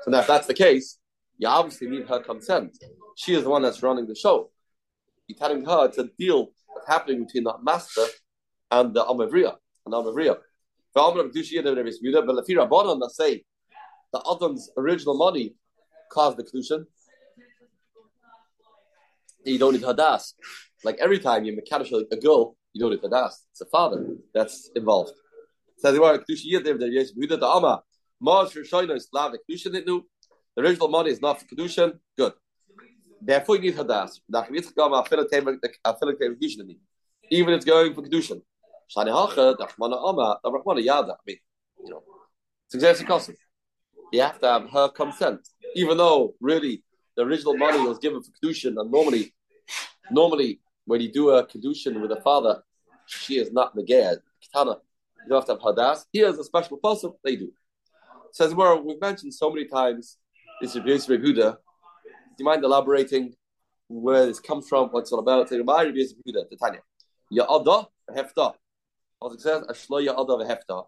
So 0.04 0.12
now 0.12 0.20
if 0.20 0.28
that's 0.28 0.48
the 0.48 0.54
case, 0.54 0.98
you 1.38 1.48
obviously 1.48 1.90
need 1.90 2.08
her 2.08 2.20
consent. 2.20 2.78
She 3.16 3.34
is 3.34 3.44
the 3.44 3.50
one 3.50 3.62
that's 3.62 3.82
running 3.84 4.08
the 4.08 4.16
show. 4.16 4.52
You're 5.28 5.38
telling 5.38 5.64
her 5.66 5.86
it's 5.86 5.98
a 5.98 6.10
deal 6.18 6.52
that's 6.76 6.88
happening 6.88 7.26
between 7.26 7.44
that 7.46 7.64
master 7.64 8.06
and 8.72 8.94
the 8.94 9.04
Amavriya. 9.04 9.56
And 9.86 9.94
Amavriya. 9.94 10.38
But 10.94 11.14
Lafira 11.14 12.70
Bonan 12.70 13.00
that 13.00 13.12
say 13.12 13.44
the 14.12 14.22
Adam's 14.30 14.70
original 14.76 15.16
money 15.16 15.56
caused 16.12 16.38
the 16.38 16.44
Kedushin. 16.44 16.86
You 19.46 19.60
don't 19.60 19.74
need 19.74 19.84
Hadas. 19.84 20.34
Like 20.84 20.98
every 21.00 21.20
time 21.20 21.46
you 21.46 21.56
mechanish 21.56 21.92
a 21.92 22.16
girl, 22.18 22.56
you 22.79 22.89
don't 22.89 22.91
need 22.91 23.13
It's 23.51 23.62
a 23.62 23.65
father 23.65 24.15
that's 24.33 24.69
involved. 24.75 25.12
The 25.83 26.00
original 30.57 30.88
money 30.88 31.12
is 31.12 31.21
not 31.21 31.39
for 31.39 31.45
Kedusha. 31.45 32.00
Good. 32.17 32.33
Therefore, 33.21 33.55
you 33.57 33.62
need 33.62 33.75
Hadas. 33.75 34.19
Even 37.31 37.53
if 37.53 37.57
it's 37.57 37.65
going 37.65 37.93
for 37.93 38.01
Yada. 40.79 41.13
I 41.13 41.15
mean, 41.27 41.38
you 41.83 41.89
know, 41.91 42.03
it's 42.65 42.75
exactly 42.75 43.05
custom. 43.05 43.36
You 44.12 44.21
have 44.21 44.39
to 44.39 44.48
have 44.48 44.69
her 44.71 44.89
consent, 44.89 45.48
even 45.75 45.98
though 45.98 46.33
really 46.41 46.83
the 47.15 47.24
original 47.24 47.55
money 47.57 47.79
was 47.79 48.00
given 48.00 48.21
for 48.24 48.31
Kedushin, 48.31 48.79
and 48.79 48.89
normally, 48.91 49.33
normally 50.09 50.59
when 50.89 51.01
you 51.01 51.12
do 51.12 51.29
a 51.29 51.45
Kedushin 51.45 52.01
with 52.01 52.12
a 52.12 52.19
father, 52.21 52.63
she 53.10 53.39
is 53.39 53.51
not 53.51 53.75
Megad. 53.75 54.18
Kitana, 54.44 54.78
you 55.24 55.30
don't 55.30 55.39
have 55.39 55.46
to 55.46 55.54
have 55.54 55.75
Hadas. 55.75 56.06
Here's 56.13 56.38
a 56.38 56.44
special 56.44 56.78
person, 56.78 57.12
they 57.24 57.36
do. 57.36 57.51
Says 58.32 58.54
where 58.54 58.75
we've 58.75 59.01
mentioned 59.01 59.34
so 59.34 59.50
many 59.50 59.66
times 59.66 60.18
this 60.62 60.75
is 60.75 60.82
Yisrael 60.82 61.20
Yehuda. 61.20 61.51
Do 61.54 62.36
you 62.38 62.46
mind 62.46 62.63
elaborating 62.63 63.34
where 63.88 64.25
this 64.25 64.39
comes 64.39 64.68
from, 64.68 64.89
what 64.89 65.01
it's 65.01 65.12
all 65.12 65.20
about? 65.20 65.50
Say, 65.50 65.58
my 65.60 65.84
Rabbi 65.84 65.98
Yisrael 65.98 66.22
Yehuda, 66.28 66.58
Tanya. 66.60 66.80
Ya'ada, 67.34 67.88
hefta. 68.16 68.54
As 69.25 69.34
it 69.34 69.42
says, 69.42 69.63
Ashlo 69.63 70.06
Ya'ada, 70.06 70.48
hefta. 70.48 70.86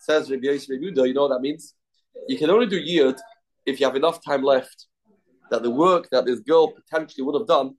Says 0.00 0.30
Rabbi 0.30 0.46
Yisrael 0.46 0.80
Yehuda, 0.80 1.06
you 1.06 1.14
know 1.14 1.22
what 1.22 1.34
that 1.36 1.40
means? 1.40 1.74
You 2.28 2.36
can 2.36 2.50
only 2.50 2.66
do 2.66 2.76
yid 2.76 3.16
if 3.64 3.78
you 3.78 3.86
have 3.86 3.96
enough 3.96 4.24
time 4.24 4.42
left 4.42 4.86
that 5.50 5.62
the 5.62 5.70
work 5.70 6.08
that 6.10 6.24
this 6.24 6.40
girl 6.40 6.72
potentially 6.72 7.24
would 7.24 7.38
have 7.38 7.46
done 7.46 7.74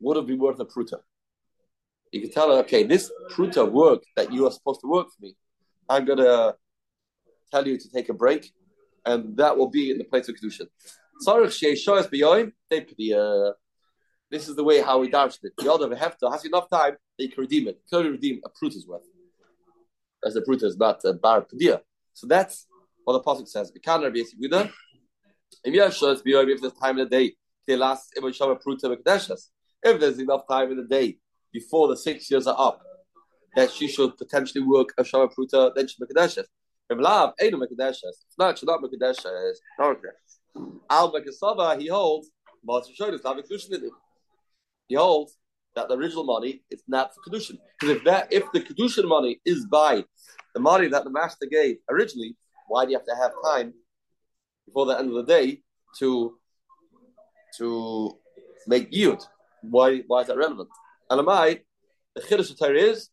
would 0.00 0.16
have 0.16 0.26
been 0.26 0.38
worth 0.38 0.60
a 0.60 0.64
pruta. 0.64 0.98
You 2.12 2.20
can 2.20 2.30
tell 2.30 2.52
her, 2.52 2.58
okay, 2.58 2.84
this 2.84 3.10
pruta 3.30 3.68
work 3.70 4.02
that 4.16 4.32
you 4.32 4.46
are 4.46 4.52
supposed 4.52 4.80
to 4.82 4.86
work 4.86 5.08
for 5.08 5.22
me, 5.22 5.34
I'm 5.88 6.04
gonna 6.04 6.54
tell 7.50 7.66
you 7.66 7.78
to 7.78 7.90
take 7.90 8.08
a 8.10 8.14
break, 8.14 8.52
and 9.06 9.36
that 9.38 9.56
will 9.56 9.70
be 9.70 9.90
in 9.90 9.98
the 9.98 10.04
place 10.04 10.28
of 10.28 10.36
kedusha. 10.36 10.66
Uh, 13.14 13.52
this 14.30 14.48
is 14.48 14.56
the 14.56 14.64
way 14.64 14.80
how 14.80 14.98
we 14.98 15.08
darshed 15.10 15.44
it. 15.44 15.52
The 15.56 15.72
other 15.72 15.88
hefta 15.94 16.30
has 16.30 16.44
enough 16.44 16.68
time 16.70 16.96
that 17.18 17.24
you 17.24 17.30
can 17.30 17.40
redeem 17.42 17.68
it. 17.68 17.80
Can 17.90 18.10
redeem 18.10 18.40
a 18.44 18.50
pruta's 18.50 18.86
worth. 18.86 19.02
As 20.24 20.34
the 20.34 20.42
pruta 20.42 20.64
is 20.64 20.76
not 20.76 21.04
a 21.04 21.14
bar 21.14 21.42
padia. 21.42 21.80
So 22.12 22.26
that's 22.26 22.66
what 23.04 23.14
the 23.14 23.20
pasuk 23.20 23.48
says. 23.48 23.72
If 25.64 26.60
there's 26.60 26.72
time 26.74 26.98
in 26.98 27.04
the 27.04 27.10
day, 27.10 27.36
they 27.66 27.76
last. 27.76 28.12
if 29.84 30.00
there's 30.00 30.18
enough 30.18 30.46
time 30.48 30.70
in 30.70 30.76
the 30.76 30.84
day 30.84 31.18
before 31.52 31.88
the 31.88 31.96
six 31.96 32.30
years 32.30 32.46
are 32.46 32.56
up, 32.58 32.80
that 33.56 33.70
she 33.70 33.88
should 33.88 34.16
potentially 34.16 34.64
work 34.64 34.92
a 34.98 35.02
Shava 35.02 35.30
Pruta, 35.32 35.74
then 35.74 35.86
she's 35.86 35.98
Mekadeshes. 35.98 36.44
If 36.88 36.98
Lav 36.98 37.32
ain't 37.40 37.54
Mekadeshes, 37.54 38.02
if 38.02 38.34
not, 38.38 38.58
she's 38.58 38.66
not 38.66 38.80
Mekadeshes. 38.82 39.54
Al 40.90 41.12
Mekasava, 41.12 41.80
he 41.80 41.88
holds, 41.88 42.30
he 44.88 44.94
holds 44.94 45.36
that 45.74 45.88
the 45.88 45.96
original 45.96 46.24
money 46.24 46.62
is 46.70 46.82
not 46.86 47.12
for 47.14 47.30
Kedushin. 47.30 47.58
Because 47.80 47.96
if 47.96 48.04
that, 48.04 48.32
if 48.32 48.44
the 48.52 48.60
Kedushin 48.60 49.08
money 49.08 49.40
is 49.44 49.66
by 49.66 50.04
the 50.54 50.60
money 50.60 50.88
that 50.88 51.04
the 51.04 51.10
master 51.10 51.46
gave 51.50 51.76
originally, 51.90 52.36
why 52.68 52.84
do 52.84 52.92
you 52.92 52.98
have 52.98 53.06
to 53.06 53.14
have 53.14 53.32
time 53.44 53.72
before 54.66 54.86
the 54.86 54.98
end 54.98 55.08
of 55.08 55.14
the 55.14 55.24
day 55.24 55.62
to 55.98 56.38
to 57.58 58.18
make 58.66 58.88
yield. 58.90 59.26
Why 59.62 60.02
why 60.06 60.22
is 60.22 60.26
that 60.28 60.36
relevant? 60.36 60.68
And 61.12 61.28
I, 61.28 61.60
the 62.14 62.22
chiddush 62.22 62.50
of 62.58 62.76
is 62.76 63.10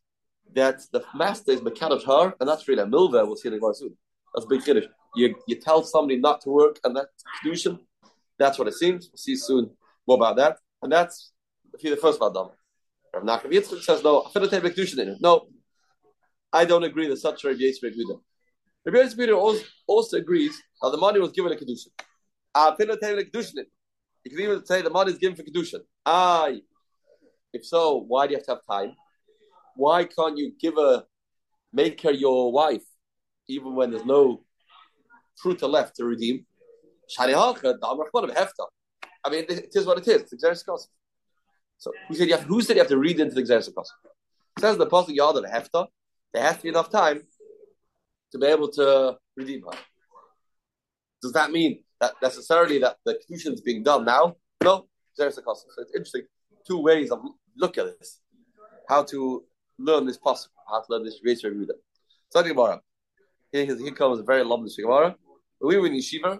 that 0.55 0.79
the 0.93 1.03
master 1.13 1.51
is 1.51 1.61
mechanic 1.61 2.01
her, 2.05 2.33
and 2.39 2.47
that's 2.47 2.65
really 2.67 2.81
a 2.81 2.85
milva. 2.85 3.27
We'll 3.27 3.35
see 3.35 3.49
it 3.49 3.53
in 3.53 3.73
soon. 3.73 3.97
That's 4.33 4.45
a 4.45 4.47
big 4.47 4.61
chiddush. 4.61 4.87
You 5.15 5.35
you 5.47 5.55
tell 5.59 5.83
somebody 5.83 6.17
not 6.17 6.39
to 6.41 6.49
work, 6.49 6.79
and 6.85 6.95
that's 6.95 7.23
kedushin. 7.43 7.79
That's 8.37 8.57
what 8.57 8.69
it 8.69 8.75
seems. 8.75 9.09
We'll 9.09 9.17
see 9.17 9.35
soon 9.35 9.71
more 10.07 10.15
about 10.15 10.37
that. 10.37 10.59
And 10.81 10.89
that's 10.93 11.33
the 11.73 11.97
first 11.97 12.21
Madam. 12.21 12.49
Rav 13.13 13.23
Nachman 13.23 13.51
Yitzchak 13.51 13.81
says 13.81 14.01
no. 14.01 14.31
No, 15.19 15.47
I 16.53 16.63
don't 16.63 16.85
agree 16.85 17.09
that 17.09 17.17
such 17.17 17.43
a 17.43 17.47
Yitzchak 17.47 17.93
Rabbi 18.85 18.97
Yitzchak 18.97 19.35
also, 19.35 19.63
also 19.87 20.17
agrees 20.17 20.55
that 20.81 20.91
the 20.91 20.97
money 20.97 21.19
was 21.19 21.33
given 21.33 21.51
a 21.51 21.55
kedushin. 21.55 21.89
You 24.23 24.31
can 24.31 24.39
even 24.39 24.65
say 24.65 24.81
the 24.81 24.89
money 24.89 25.11
is 25.11 25.17
given 25.17 25.35
for 25.35 25.43
kedushin. 25.43 25.81
Ah, 26.05 26.49
if 27.53 27.65
so, 27.65 28.03
why 28.07 28.27
do 28.27 28.31
you 28.31 28.37
have 28.37 28.45
to 28.45 28.51
have 28.53 28.65
time? 28.69 28.95
Why 29.75 30.05
can't 30.05 30.37
you 30.37 30.53
give 30.59 30.77
a 30.77 31.05
make 31.71 32.01
her 32.01 32.11
your 32.11 32.51
wife 32.51 32.83
even 33.47 33.75
when 33.75 33.91
there's 33.91 34.05
no 34.05 34.43
fruit 35.41 35.61
left 35.61 35.95
to 35.97 36.05
redeem? 36.05 36.45
I 37.17 37.27
mean, 39.29 39.45
it 39.49 39.71
is 39.73 39.85
what 39.85 39.97
it 39.97 40.07
is. 40.07 40.31
It's 40.31 40.43
exercise 40.43 40.87
So 41.77 41.91
who 42.07 42.15
said 42.15 42.27
you 42.27 42.35
have, 42.35 42.43
who 42.43 42.61
said 42.61 42.75
you 42.75 42.81
have 42.81 42.89
to 42.89 42.97
read 42.97 43.19
into 43.19 43.35
the 43.35 43.41
exercise 43.41 43.73
cost? 43.73 43.93
Says 44.59 44.77
the 44.77 44.85
apostle 44.85 45.15
Yad 45.15 45.37
of 45.37 45.45
Hefta. 45.45 45.87
There 46.33 46.43
has 46.43 46.57
to 46.57 46.63
be 46.63 46.69
enough 46.69 46.91
time 46.91 47.21
to 48.31 48.37
be 48.37 48.45
able 48.45 48.69
to 48.69 49.17
redeem 49.35 49.63
her. 49.63 49.77
Does 51.21 51.33
that 51.33 51.51
mean 51.51 51.83
that 51.99 52.13
necessarily 52.21 52.79
that 52.79 52.97
the 53.05 53.13
kedushin 53.13 53.53
is 53.53 53.61
being 53.61 53.83
done 53.83 54.05
now? 54.05 54.35
No, 54.63 54.87
a 55.19 55.41
cost. 55.41 55.65
So 55.75 55.81
it's 55.81 55.91
interesting. 55.93 56.23
Two 56.69 56.77
ways 56.77 57.09
of 57.09 57.21
look 57.57 57.77
at 57.79 57.97
this. 57.99 58.19
How 58.87 59.03
to 59.03 59.43
learn 59.79 60.05
this 60.05 60.17
possible. 60.17 60.53
How 60.69 60.81
to 60.81 60.85
learn 60.89 61.03
this 61.03 61.19
Rebbe 61.23 61.41
Yehuda. 61.41 61.73
So 62.29 62.43
Gemara. 62.43 62.79
Here, 63.51 63.65
here 63.65 63.91
comes 63.91 64.19
a 64.19 64.23
very 64.23 64.43
lovely 64.43 64.69
Gemara. 64.77 65.15
When 65.57 65.75
we 65.75 65.77
were 65.81 65.87
in 65.87 65.93
yeshiva, 65.93 66.39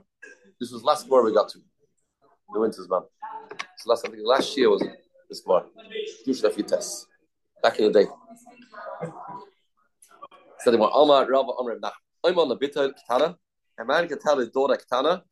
this 0.60 0.72
was 0.72 0.84
last 0.84 1.08
Gemara 1.08 1.24
we 1.24 1.34
got 1.34 1.50
to. 1.50 1.60
The 2.54 2.60
winter's 2.60 2.88
man. 2.88 3.02
So 3.78 3.90
last 3.90 4.06
I 4.06 4.12
think 4.12 4.22
last 4.24 4.56
year 4.56 4.70
was 4.70 4.84
this 5.28 5.42
Gemara. 5.42 5.64
A 6.28 6.50
few 6.52 6.64
tests 6.64 7.08
back 7.64 7.80
in 7.80 7.92
the 7.92 8.04
day. 8.04 8.10
So 10.60 10.70
they 10.70 10.78
were 10.78 10.92
Omar 10.94 11.28
Rabba 11.28 11.54
Omar. 11.58 11.80
I'm 12.24 12.38
on 12.38 12.50
the 12.50 12.56
bitter 12.56 12.94
Katana. 12.94 13.36
A 13.80 13.86
man 13.86 14.08
can 14.08 14.20
tell 14.20 14.38
his 14.38 14.50
daughter 14.50 14.78
Katana. 14.78 15.24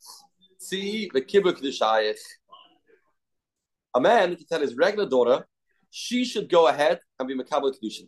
See 0.58 1.10
the 1.13 1.22
kedushaych. 1.22 2.18
A 3.96 4.00
man 4.00 4.36
can 4.36 4.46
tell 4.46 4.62
his 4.62 4.75
regular 4.75 5.10
daughter 5.10 5.46
she 5.89 6.25
should 6.25 6.50
go 6.50 6.67
ahead 6.67 7.00
and 7.20 7.27
be 7.27 7.36
Makabal 7.36 7.74
Kedushin. 7.74 8.08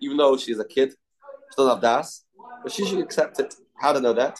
Even 0.00 0.16
though 0.16 0.36
she's 0.36 0.58
a 0.58 0.64
kid, 0.64 0.90
she 0.90 1.56
doesn't 1.56 1.72
have 1.74 1.80
das, 1.82 2.24
but 2.62 2.72
she 2.72 2.84
should 2.84 2.98
accept 2.98 3.38
it. 3.40 3.54
How 3.78 3.92
to 3.92 4.00
know 4.00 4.12
that? 4.12 4.38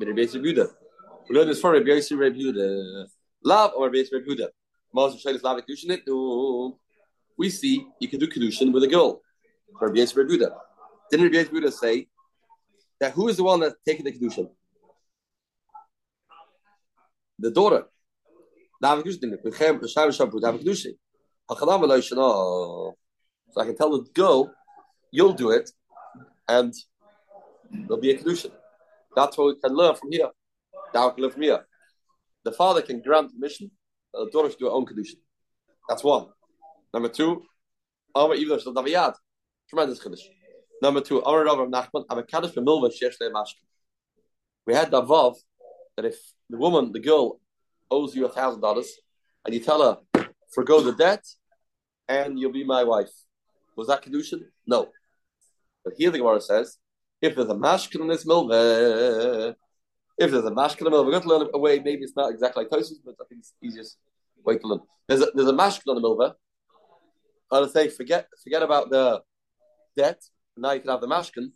Rabbi. 0.00 0.26
We 0.32 1.36
learn 1.36 1.46
this 1.48 1.60
from 1.60 1.72
Rabbi 1.72 1.86
Yisrael 1.86 2.36
Yehuda. 2.36 3.06
Love 3.44 3.72
or 3.76 3.86
Rabbi 3.86 3.98
Yisrael 3.98 4.26
Yehuda. 4.26 4.48
Moses 4.92 5.24
Shailis 5.24 5.42
Love 5.42 5.62
Kedushin. 5.66 6.76
We 7.38 7.50
see 7.50 7.86
you 8.00 8.08
can 8.08 8.18
do 8.18 8.26
Kedushin 8.26 8.72
with 8.72 8.82
a 8.84 8.88
girl. 8.88 9.20
Rabbi 9.80 9.96
Yisrael 9.96 10.28
Yehuda. 10.28 10.50
Didn't 11.10 11.32
Rabbi 11.32 11.48
Yisrael 11.48 11.72
say 11.72 12.08
that 13.00 13.12
who 13.12 13.28
is 13.28 13.36
the 13.36 13.44
one 13.44 13.60
that's 13.60 13.76
taking 13.86 14.04
the 14.04 14.12
Kedushin? 14.12 14.48
The 17.38 17.50
daughter. 17.50 17.86
So 18.82 18.88
I 23.60 23.64
can 23.64 23.76
tell 23.76 23.90
the 23.90 24.04
girl, 24.12 24.52
you'll 25.12 25.34
do 25.34 25.50
it, 25.50 25.70
and 26.48 26.74
there'll 27.70 28.00
be 28.00 28.10
a 28.10 28.18
kedushin. 28.18 28.50
That's 29.14 29.38
what 29.38 29.46
we 29.46 29.60
can 29.60 29.76
learn 29.76 29.94
from 29.94 30.10
here. 30.10 30.30
We 30.74 31.00
can 31.00 31.14
learn 31.16 31.30
from 31.30 31.42
here. 31.42 31.64
The 32.44 32.50
father 32.50 32.82
can 32.82 33.02
grant 33.02 33.32
permission, 33.32 33.70
the 34.12 34.28
daughter 34.32 34.50
should 34.50 34.58
do 34.58 34.64
her 34.64 34.72
own 34.72 34.84
kedushin. 34.84 35.20
That's 35.88 36.02
one. 36.02 36.26
Number 36.92 37.08
two, 37.08 37.44
Amar 38.16 38.36
though 38.36 38.58
she 38.58 38.64
doesn't 38.64 39.16
tremendous 39.70 40.00
kedushin. 40.00 40.32
Number 40.82 41.00
two, 41.00 41.20
Amar 41.20 41.44
Rav 41.44 41.68
Nachman, 41.68 42.04
I'm 42.10 42.18
a 42.18 42.24
kaddish 42.24 42.50
b'milva 42.50 42.90
shesh. 42.90 43.14
We 44.66 44.74
had 44.74 44.90
the 44.90 45.02
vav 45.02 45.36
that 45.96 46.04
if 46.04 46.16
the 46.50 46.56
woman, 46.56 46.90
the 46.90 46.98
girl, 46.98 47.40
owes 47.96 48.14
you 48.16 48.24
a 48.26 48.32
thousand 48.38 48.60
dollars, 48.66 48.90
and 49.44 49.54
you 49.54 49.60
tell 49.60 49.80
her, 49.86 49.94
forgo 50.54 50.80
the 50.80 50.94
debt, 51.04 51.24
and 52.08 52.38
you'll 52.38 52.58
be 52.60 52.64
my 52.76 52.82
wife. 52.92 53.14
Was 53.76 53.86
that 53.88 54.02
kedushin? 54.04 54.40
No. 54.66 54.80
But 55.84 55.94
here 55.98 56.10
the 56.10 56.18
Gemara 56.18 56.40
says, 56.40 56.78
if 57.20 57.34
there's 57.36 57.48
a 57.48 57.54
mashkin 57.54 58.00
in 58.04 58.08
this 58.08 58.24
milveh, 58.24 59.54
if 60.18 60.30
there's 60.30 60.44
a 60.44 60.50
mashkin 60.50 60.80
in 60.80 60.84
the 60.86 60.90
milveh, 60.90 61.06
we're 61.06 61.16
going 61.16 61.22
to 61.22 61.28
learn 61.28 61.48
a 61.54 61.58
way. 61.66 61.74
Maybe 61.78 62.02
it's 62.02 62.16
not 62.16 62.30
exactly 62.30 62.64
like 62.64 62.70
Tosus, 62.70 62.98
but 63.04 63.14
I 63.20 63.24
think 63.28 63.40
it's 63.40 63.54
easiest 63.62 63.98
way 64.44 64.58
to 64.58 64.66
learn. 64.66 64.80
There's 65.08 65.22
a, 65.22 65.28
there's 65.34 65.48
a 65.48 65.58
mashkin 65.62 65.88
on 65.88 65.96
the 66.00 66.06
milveh. 66.08 66.32
I'll 67.50 67.68
say, 67.68 67.88
forget 67.88 68.26
forget 68.42 68.62
about 68.62 68.90
the 68.90 69.22
debt. 69.96 70.20
Now 70.56 70.72
you 70.72 70.80
can 70.80 70.90
have 70.90 71.00
the 71.00 71.12
mashkin, 71.16 71.46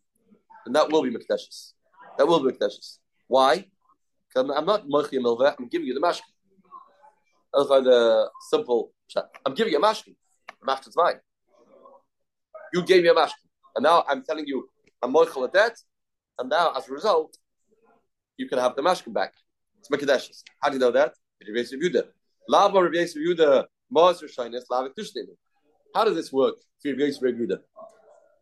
and 0.65 0.75
that 0.77 0.91
will 0.91 1.03
be 1.03 1.11
mekdeshes. 1.11 1.73
That 2.17 2.27
will 2.27 2.41
be 2.45 2.51
mekdeshes. 2.51 2.99
Why? 3.27 3.53
Because 4.37 4.55
I'm 4.55 4.67
not 4.67 4.87
mochi 4.87 5.19
milveh. 5.19 5.55
I'm 5.59 5.67
giving 5.69 5.87
you 5.87 5.95
the 5.95 6.01
mashkin. 6.01 6.31
That's 7.55 7.71
like 7.71 7.85
the 7.85 8.29
simple. 8.51 8.93
I'm 9.47 9.55
giving 9.55 9.73
you 9.73 9.79
a 9.79 9.83
mashkin. 9.83 10.15
The 10.61 10.67
mashkin's 10.67 10.95
mine. 10.95 11.21
You 12.75 12.83
gave 12.83 13.03
me 13.03 13.09
a 13.09 13.15
mashkin. 13.15 13.49
And 13.75 13.85
now 13.85 14.05
I'm 14.07 14.23
telling 14.23 14.47
you, 14.47 14.69
I'm 15.03 15.15
moichel 15.15 15.49
a 15.49 15.51
debt. 15.51 15.79
And 16.39 16.51
now, 16.51 16.73
as 16.77 16.87
a 16.87 16.93
result, 16.93 17.35
you 18.37 18.47
can 18.47 18.59
have 18.59 18.77
the 18.77 18.83
mashkin 18.83 19.15
back. 19.15 19.33
It's 19.79 19.89
Mekadeshes. 19.89 20.43
How 20.61 20.69
do 20.69 20.75
you 20.75 20.81
know 20.81 20.91
that? 20.91 21.15
Lava 22.49 22.83
Rabbi 22.83 22.97
Yisrael 22.97 23.37
Yehuda, 23.39 23.65
Maser 23.95 24.29
Shainis, 24.31 24.65
Lava 24.71 24.91
How 25.95 26.05
does 26.05 26.15
this 26.15 26.31
work 26.31 26.57
for 26.83 26.89
Yehuda? 26.89 27.59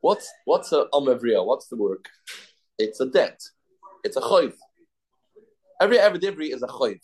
What's, 0.00 0.28
what's 0.44 0.72
a 0.72 0.82
um, 0.92 1.06
Amavriya? 1.06 1.46
What's 1.46 1.68
the 1.68 1.76
work? 1.76 2.08
It's 2.78 3.00
a 3.00 3.06
debt. 3.06 3.40
It's 4.02 4.16
a 4.16 4.20
choiv. 4.20 4.54
Every 5.80 5.98
Avidivri 5.98 6.54
is 6.54 6.62
a 6.62 6.66
choiv. 6.66 7.00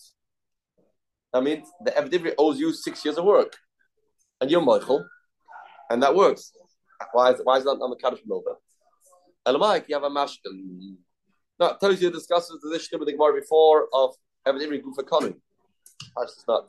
That 1.33 1.43
means 1.43 1.69
the 1.85 1.93
Evdivri 1.93 2.35
owes 2.39 2.59
you 2.59 2.73
six 2.73 3.05
years 3.05 3.17
of 3.17 3.25
work. 3.25 3.57
And 4.41 4.51
you're 4.51 4.63
Michael, 4.63 5.05
and 5.91 6.03
that 6.03 6.15
works. 6.15 6.53
Why 7.13 7.33
is, 7.33 7.41
why 7.45 7.59
is 7.59 7.65
that 7.65 7.71
on 7.71 7.91
the 7.91 7.97
Kaddish 7.97 8.21
Milva? 8.29 8.55
Elamai, 9.47 9.85
you 9.89 9.95
have 9.95 10.05
a 10.05 10.11
mashkin. 10.11 10.97
Now, 11.59 11.73
tells 11.75 12.01
you 12.01 12.11
discusses 12.11 12.59
the 12.63 12.75
issue 12.75 12.99
with 12.99 13.07
the 13.07 13.13
Gemara 13.13 13.41
before 13.41 13.89
of 13.93 14.15
Evdivri 14.47 14.83
Gufa 14.83 15.05
Kanu. 15.05 15.35
It's 16.23 16.45
not. 16.49 16.69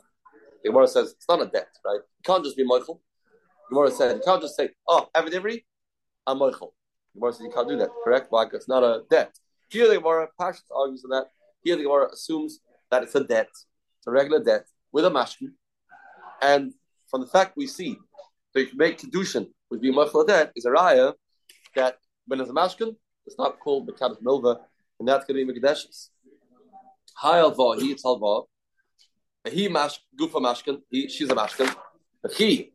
The 0.63 0.69
Gemara 0.69 0.87
says 0.87 1.11
it's 1.11 1.27
not 1.27 1.41
a 1.41 1.45
debt, 1.45 1.69
right? 1.85 1.95
You 1.95 2.23
can't 2.25 2.43
just 2.43 2.57
be 2.57 2.65
Michael. 2.65 3.01
The 3.69 3.75
Gemara 3.75 3.91
said 3.91 4.15
you 4.17 4.21
can't 4.23 4.41
just 4.41 4.55
say, 4.55 4.69
oh, 4.87 5.07
Evdivri, 5.15 5.63
I'm 6.27 6.39
Michael. 6.39 6.75
The 7.13 7.19
Gemara 7.19 7.33
says 7.33 7.45
you 7.45 7.51
can't 7.51 7.69
do 7.69 7.77
that, 7.77 7.89
correct? 8.03 8.27
Why? 8.29 8.45
It's 8.53 8.67
not 8.67 8.83
a 8.83 9.03
debt. 9.09 9.33
Here 9.69 9.87
the 9.87 9.95
Gemara, 9.95 10.27
Pashas 10.39 10.61
argues 10.75 11.03
on 11.05 11.11
that. 11.11 11.27
Here 11.63 11.75
the 11.75 11.83
Gemara 11.83 12.09
assumes 12.11 12.59
that 12.89 13.03
it's 13.03 13.15
a 13.15 13.23
debt 13.23 13.49
a 14.07 14.11
regular 14.11 14.43
debt 14.43 14.65
with 14.91 15.05
a 15.05 15.09
mashkin, 15.09 15.51
and 16.41 16.73
from 17.09 17.21
the 17.21 17.27
fact 17.27 17.55
we 17.55 17.67
see 17.67 17.97
that 18.53 18.61
you 18.61 18.67
can 18.67 18.77
make 18.77 18.97
kedushin 18.99 19.47
with 19.69 19.81
being 19.81 19.93
machal 19.93 20.25
debt 20.25 20.51
is 20.55 20.65
a 20.65 20.69
raya 20.69 21.13
that 21.75 21.97
when 22.25 22.39
there's 22.39 22.49
a 22.49 22.53
mashkin, 22.53 22.95
it's 23.25 23.37
not 23.37 23.59
called 23.59 23.87
the 23.87 23.93
kaddish 23.93 24.17
milva, 24.25 24.57
and 24.99 25.07
that's 25.07 25.25
going 25.25 25.45
to 25.45 25.53
be 25.53 25.59
mekadeshes. 25.59 26.09
Hi 27.17 27.39
alva, 27.39 27.79
he 27.79 27.91
it's. 27.91 28.45
He 29.49 29.67
mash 29.67 29.99
gufa 30.19 30.41
mashkin, 30.41 30.81
he 30.89 31.07
she's 31.07 31.29
a 31.29 31.35
mashkin. 31.35 31.73
He 32.35 32.73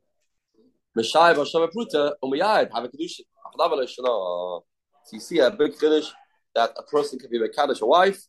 mishai 0.97 1.35
v'shem 1.35 1.69
pruta 1.73 2.13
umiyad 2.23 2.73
have 2.73 2.85
a 2.85 2.89
kedushin. 2.89 3.25
So 3.59 4.63
you 5.13 5.21
see 5.21 5.39
a 5.39 5.51
big 5.51 5.75
finish 5.75 6.13
that 6.55 6.71
a 6.77 6.83
person 6.83 7.19
can 7.19 7.31
be 7.31 7.43
a 7.43 7.49
kaddish 7.49 7.81
a 7.81 7.87
wife 7.87 8.21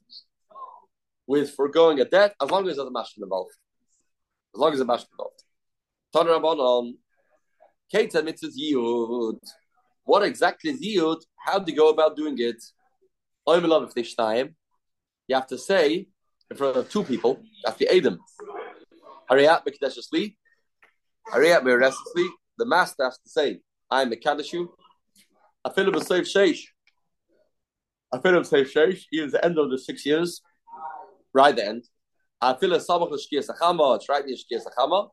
with 1.27 1.51
foregoing 1.51 1.99
a 1.99 2.05
debt 2.05 2.33
as 2.41 2.49
long 2.49 2.67
as 2.67 2.77
there's 2.77 2.87
a 2.87 2.91
mashkin 2.91 3.23
involved. 3.23 3.51
As 4.55 4.59
long 4.59 4.71
as 4.71 4.79
there's 4.79 4.89
a 4.89 4.91
mashkin 4.91 5.11
involved. 5.11 5.43
Tana 6.13 6.29
Rabbanon, 6.31 6.93
Keita 7.93 8.23
mitzvah 8.23 8.47
yiyud. 8.47 9.39
What 10.03 10.23
exactly 10.23 10.71
is 10.71 10.81
yiyud? 10.81 11.21
How 11.37 11.59
do 11.59 11.71
you 11.71 11.77
go 11.77 11.89
about 11.89 12.15
doing 12.15 12.35
it? 12.39 12.63
Oimelov 13.47 13.93
this 13.93 14.15
time. 14.15 14.55
You 15.27 15.35
have 15.35 15.47
to 15.47 15.57
say 15.57 16.07
in 16.49 16.57
front 16.57 16.77
of 16.77 16.89
two 16.89 17.03
people. 17.03 17.39
You 17.41 17.63
have 17.65 17.77
to 17.77 17.85
be 17.85 17.97
Adam. 17.97 18.19
Hariyat 19.29 19.63
mekadeshesli. 19.65 20.35
Hariyat 21.31 21.61
meresesli. 21.63 22.27
The 22.57 22.65
master 22.65 23.03
has 23.03 23.17
to 23.19 23.29
say, 23.29 23.61
"I 23.91 24.01
am 24.01 24.11
mekadeshu." 24.11 24.67
I 25.63 25.69
feel 25.73 25.87
him 25.89 25.95
a 25.95 26.03
safe 26.03 26.25
sheish. 26.25 26.61
I 28.13 28.19
feel 28.19 28.37
him 28.37 28.43
safe 28.45 28.73
sheish. 28.73 29.03
Even 29.11 29.29
the 29.31 29.43
end 29.43 29.57
of 29.57 29.69
the 29.69 29.77
six 29.77 30.05
years 30.05 30.41
right 31.37 31.55
then. 31.55 31.83
I 32.41 32.53
feel 32.59 32.73
a 32.73 32.79
sabach 32.79 33.17
shkiyas 33.23 33.47
achama. 33.53 33.95
It's 33.97 34.09
right 34.09 34.25
near 34.25 34.35
shkiyas 34.35 34.65
achama. 34.71 35.09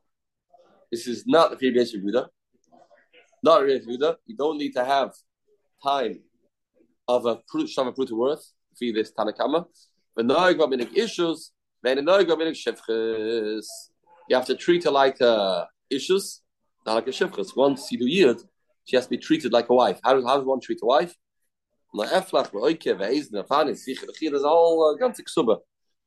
This 0.91 1.07
is 1.07 1.25
not 1.25 1.51
the 1.51 1.57
previous 1.57 1.95
Yehuda. 1.95 2.27
Not 3.43 3.61
a 3.61 3.65
Yehuda. 3.65 4.15
You 4.25 4.35
don't 4.35 4.57
need 4.57 4.73
to 4.73 4.83
have 4.83 5.13
time 5.83 6.19
of 7.07 7.25
a 7.25 7.39
shama 7.67 7.93
pruta 7.93 8.11
worth 8.11 8.45
for 8.77 8.91
this 8.97 9.11
tanakama. 9.17 9.65
But 10.15 10.25
now 10.25 10.47
you 10.47 10.55
got 10.55 10.97
issues. 10.97 11.51
Then 11.83 12.03
now 12.05 12.17
you 12.19 12.25
got 12.25 12.39
shefches. 12.39 13.65
You 14.29 14.35
have 14.35 14.45
to 14.45 14.55
treat 14.55 14.83
her 14.85 14.91
like 14.91 15.21
uh, 15.21 15.65
issues, 15.89 16.41
not 16.85 16.95
like 16.95 17.07
a 17.07 17.11
shefches. 17.11 17.55
Once 17.55 17.91
you 17.91 17.99
do 17.99 18.07
yield, 18.07 18.43
she 18.85 18.95
has 18.95 19.05
to 19.05 19.11
be 19.11 19.17
treated 19.17 19.53
like 19.53 19.69
a 19.69 19.73
wife. 19.73 19.99
How 20.03 20.15
does, 20.15 20.25
how 20.25 20.37
does 20.37 20.45
one 20.45 20.59
treat 20.59 20.79
a 20.81 20.85
wife? 20.85 21.15
There's 21.97 22.11
a 22.11 22.21
whole 24.49 24.89
uh. 24.89 24.95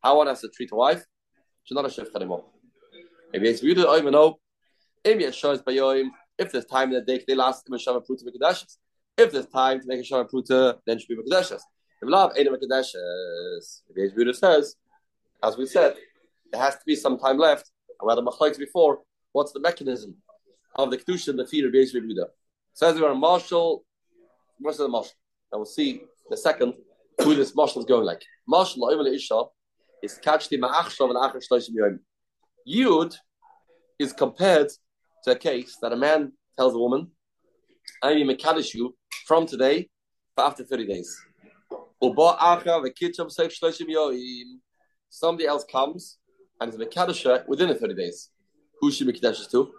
How 0.03 0.17
one 0.17 0.27
has 0.29 0.41
to 0.43 0.49
treat 0.49 0.71
a 0.73 0.77
wife? 0.77 1.05
She's 1.65 1.75
not 1.75 1.85
a 1.85 1.89
shef 1.89 2.15
anymore. 2.15 2.45
Viewed. 3.35 3.79
Maybe 5.05 5.25
it 5.25 5.35
shows 5.35 5.61
by 5.63 5.73
yoim. 5.73 6.11
If 6.39 6.53
there's 6.53 6.67
time 6.67 6.89
in 6.91 6.95
the 6.95 7.01
day, 7.01 7.25
they 7.27 7.35
last 7.35 7.69
a 7.73 7.79
shama 7.79 8.01
pruta 8.01 8.25
mikadashis. 8.25 8.77
If 9.17 9.33
there's 9.33 9.47
time 9.47 9.81
to 9.81 9.87
make 9.87 10.01
a 10.01 10.05
shama 10.05 10.25
pruta, 10.25 10.79
then 10.87 10.99
should 10.99 11.09
be 11.09 11.17
mikadashis. 11.17 11.61
If 12.01 12.09
love 12.09 12.33
ain't 12.37 12.49
a 12.49 12.51
mikadashis, 12.53 13.83
if 13.89 14.15
Yehuda 14.15 14.35
says, 14.35 14.77
as 15.43 15.57
we 15.57 15.67
said, 15.67 15.97
there 16.53 16.61
has 16.63 16.75
to 16.75 16.83
be 16.87 16.95
some 16.95 17.19
time 17.19 17.39
left. 17.39 17.71
And 18.01 18.07
rather 18.07 18.23
machlokes 18.23 18.59
before, 18.59 19.01
what's 19.33 19.53
the 19.53 19.61
mechanism 19.61 20.15
of 20.77 20.91
the 20.91 20.99
kedusha 20.99 21.29
and 21.29 21.39
the 21.39 21.47
feet 21.47 21.65
of 21.65 21.73
Yehuda? 21.73 22.27
Says 22.73 22.95
we 22.95 23.05
are 23.05 23.15
marshal. 23.15 23.85
What's 24.61 24.79
the 24.79 24.89
marshal? 24.89 25.13
And 25.51 25.59
we'll 25.59 25.67
see 25.67 26.03
the 26.31 26.37
second, 26.37 26.75
who 27.23 27.35
this 27.35 27.55
marshal 27.55 27.81
is 27.81 27.87
going 27.87 28.05
like. 28.05 28.23
Marshal 28.47 28.89
Isha 29.07 29.43
is 30.03 30.19
Kachti 30.25 30.59
Ma'achshav 30.59 31.11
and 31.11 31.17
Achar 31.17 31.43
Shloshim 31.47 31.75
Yom. 31.75 32.01
Yud 32.69 33.17
is 33.99 34.13
compared 34.13 34.69
to 35.25 35.33
a 35.33 35.37
case 35.37 35.77
that 35.83 35.93
a 35.93 35.97
man 35.97 36.33
tells 36.57 36.75
a 36.75 36.79
woman, 36.79 37.11
I 38.03 38.13
am 38.13 38.29
Mekadosh 38.29 38.75
you 38.75 38.97
from 39.27 39.47
today 39.47 39.89
for 40.35 40.45
after 40.45 40.65
30 40.65 40.87
days. 40.87 41.17
Somebody 45.11 45.47
else 45.47 45.65
comes 45.71 46.19
and 46.61 46.73
is 46.73 46.79
Mekadosh 46.79 47.49
within 47.49 47.69
the 47.69 47.75
30 47.75 47.95
days. 47.95 48.31
Who 48.81 48.93
she 48.93 49.05
Mekadosh 49.05 49.51
to? 49.51 49.73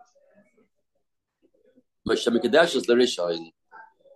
Mekadosh 2.07 2.75
is 2.75 2.87
the. 2.87 3.51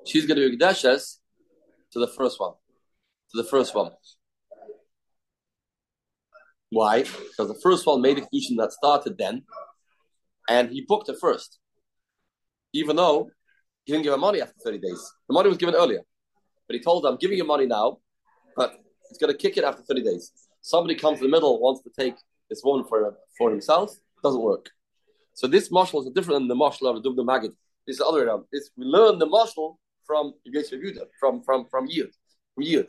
She's 0.06 0.26
going 0.26 0.40
to 0.40 0.50
be 0.50 0.58
Mekadosh 0.58 1.20
to 1.92 2.00
the 2.00 2.08
first 2.08 2.40
one. 2.40 2.54
To 3.32 3.42
the 3.42 3.48
first 3.48 3.74
one. 3.74 3.92
Why? 6.74 7.04
Because 7.04 7.48
the 7.48 7.60
first 7.62 7.86
one 7.86 8.02
made 8.02 8.18
a 8.18 8.22
condition 8.22 8.56
that 8.58 8.72
started 8.72 9.18
then, 9.18 9.44
and 10.50 10.70
he 10.70 10.82
booked 10.82 11.10
it 11.10 11.18
first. 11.20 11.60
Even 12.74 12.96
though 12.96 13.30
he 13.86 13.92
didn't 13.92 14.04
give 14.04 14.14
him 14.14 14.22
money 14.22 14.42
after 14.42 14.56
30 14.64 14.80
days. 14.80 15.12
The 15.28 15.34
money 15.34 15.50
was 15.50 15.58
given 15.58 15.76
earlier. 15.76 16.02
But 16.68 16.76
he 16.76 16.82
told 16.82 17.04
her, 17.04 17.10
I'm 17.10 17.18
giving 17.18 17.38
you 17.38 17.44
money 17.44 17.66
now, 17.66 17.98
but 18.56 18.74
it's 19.10 19.20
going 19.20 19.32
to 19.32 19.38
kick 19.38 19.58
it 19.58 19.64
after 19.64 19.84
30 19.84 20.04
days. 20.04 20.32
Somebody 20.62 20.96
comes 20.96 21.20
in 21.20 21.26
the 21.26 21.30
middle, 21.30 21.60
wants 21.60 21.84
to 21.84 21.92
take 21.98 22.16
this 22.50 22.62
woman 22.64 22.86
for, 22.88 23.16
for 23.38 23.52
himself, 23.52 23.94
doesn't 24.24 24.42
work. 24.42 24.70
So 25.36 25.48
this 25.48 25.72
marshal 25.72 26.02
is 26.02 26.12
different 26.14 26.42
than 26.42 26.48
the 26.48 26.56
marshal 26.56 26.88
of 26.88 27.02
the 27.02 27.10
Dubna 27.10 27.26
Magid. 27.26 27.54
This 27.86 27.96
is 27.96 27.98
the 27.98 28.06
other 28.06 28.20
way 28.20 28.26
around. 28.26 28.46
It's, 28.52 28.72
we 28.78 28.86
learn 28.86 29.20
the 29.20 29.26
marshal 29.26 29.80
from 30.06 30.34
Yehuda, 30.48 31.06
from 31.20 31.44
from 31.44 31.66
from 31.70 31.88
Yud, 31.88 32.12
from 32.56 32.64
Yud. 32.64 32.88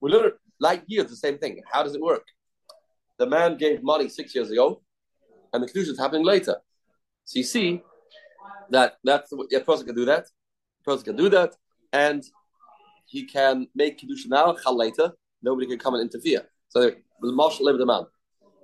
We 0.00 0.10
learn 0.10 0.32
like 0.58 0.86
Yud, 0.86 1.08
the 1.08 1.16
same 1.16 1.38
thing. 1.38 1.60
How 1.70 1.82
does 1.82 1.94
it 1.94 2.00
work? 2.00 2.24
The 3.18 3.26
man 3.26 3.56
gave 3.56 3.82
money 3.82 4.08
six 4.08 4.34
years 4.34 4.50
ago, 4.50 4.82
and 5.52 5.62
the 5.62 5.66
conclusion 5.66 5.94
is 5.94 6.00
happening 6.00 6.24
later. 6.24 6.56
So 7.24 7.38
you 7.38 7.44
see 7.44 7.82
that 8.70 8.94
that's 9.04 9.32
a 9.32 9.60
person 9.60 9.86
can 9.86 9.94
do 9.94 10.04
that. 10.06 10.26
A 10.80 10.84
person 10.84 11.04
can 11.04 11.16
do 11.16 11.28
that, 11.28 11.54
and 11.92 12.24
he 13.06 13.26
can 13.26 13.68
make 13.74 14.00
kedusha 14.00 14.28
now, 14.28 14.54
chal 14.54 14.76
later. 14.76 15.12
Nobody 15.42 15.66
can 15.66 15.78
come 15.78 15.94
and 15.94 16.02
interfere. 16.02 16.42
So 16.68 16.90
the 17.20 17.32
marshal 17.32 17.66
live 17.66 17.78
the 17.78 17.86
man. 17.86 18.04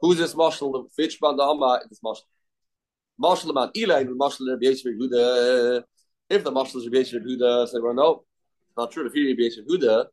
Who's 0.00 0.18
this 0.18 0.34
marshal? 0.34 0.88
Which 0.96 1.18
man 1.20 1.37
the 1.37 1.42
Amma 1.42 1.80
is 1.90 2.00
marshal? 2.02 2.26
Marshal 3.18 3.48
the 3.48 3.54
man. 3.54 3.70
Eli 3.76 4.04
the 4.04 4.14
marshal 4.14 4.48
of 4.48 4.61
Rabbi 4.61 4.72
Yisrael 4.72 5.84
If 6.30 6.44
the 6.44 6.50
marshal 6.50 6.80
is 6.80 6.87
Rabbi 6.87 6.98
Yisrael 6.98 7.68
say, 7.68 7.78
well, 7.80 7.94
no, 7.94 8.24
it's 8.68 8.76
not 8.76 8.90
true. 8.92 9.06
If 9.06 9.12
he 9.12 9.28
Rabbi 9.28 9.42
Yisrael 9.42 10.06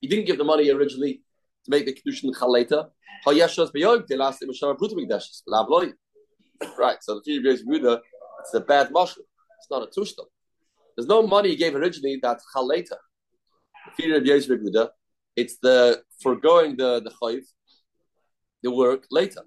he 0.00 0.08
didn't 0.08 0.26
give 0.26 0.38
the 0.38 0.44
money 0.44 0.70
originally 0.70 1.22
to 1.64 1.70
make 1.70 1.86
the 1.86 1.92
kedusha 1.92 2.32
chal 2.38 2.50
later. 2.52 2.86
Right. 6.78 7.02
So 7.02 7.14
the 7.14 7.20
theory 7.22 7.52
of 7.52 7.60
Yehuda, 7.60 8.00
it's 8.40 8.54
a 8.54 8.60
bad 8.60 8.90
marshal. 8.90 9.22
It's 9.58 9.70
not 9.70 9.82
a 9.82 9.86
tushtam. 9.86 10.26
There's 10.96 11.08
no 11.08 11.26
money 11.26 11.50
he 11.50 11.56
gave 11.56 11.74
originally 11.74 12.18
that's 12.22 12.44
chal 12.52 12.66
later. 12.66 12.96
The 13.98 14.16
of 14.16 14.22
Yehuda, 14.22 14.90
it's 15.36 15.56
the 15.58 16.02
foregoing 16.22 16.76
the 16.76 17.00
the 17.00 17.10
chayv, 17.10 17.42
the 18.62 18.70
work 18.70 19.06
later. 19.10 19.42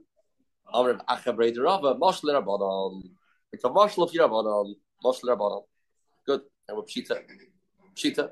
Amr 0.74 1.00
Achabrei 1.10 1.56
Rava, 1.58 1.96
Mashal 1.96 2.34
Rabbanon. 2.34 3.04
It's 3.52 3.64
a 3.64 3.70
Mashal 3.70 4.04
of 4.04 4.12
Rabbanon, 4.12 4.74
Mashal 5.04 5.26
Rabbanon. 5.26 5.64
Good. 6.26 6.42
And 6.68 6.78
we're 6.78 6.84
Pshita. 6.84 7.20
Pshita. 7.96 8.30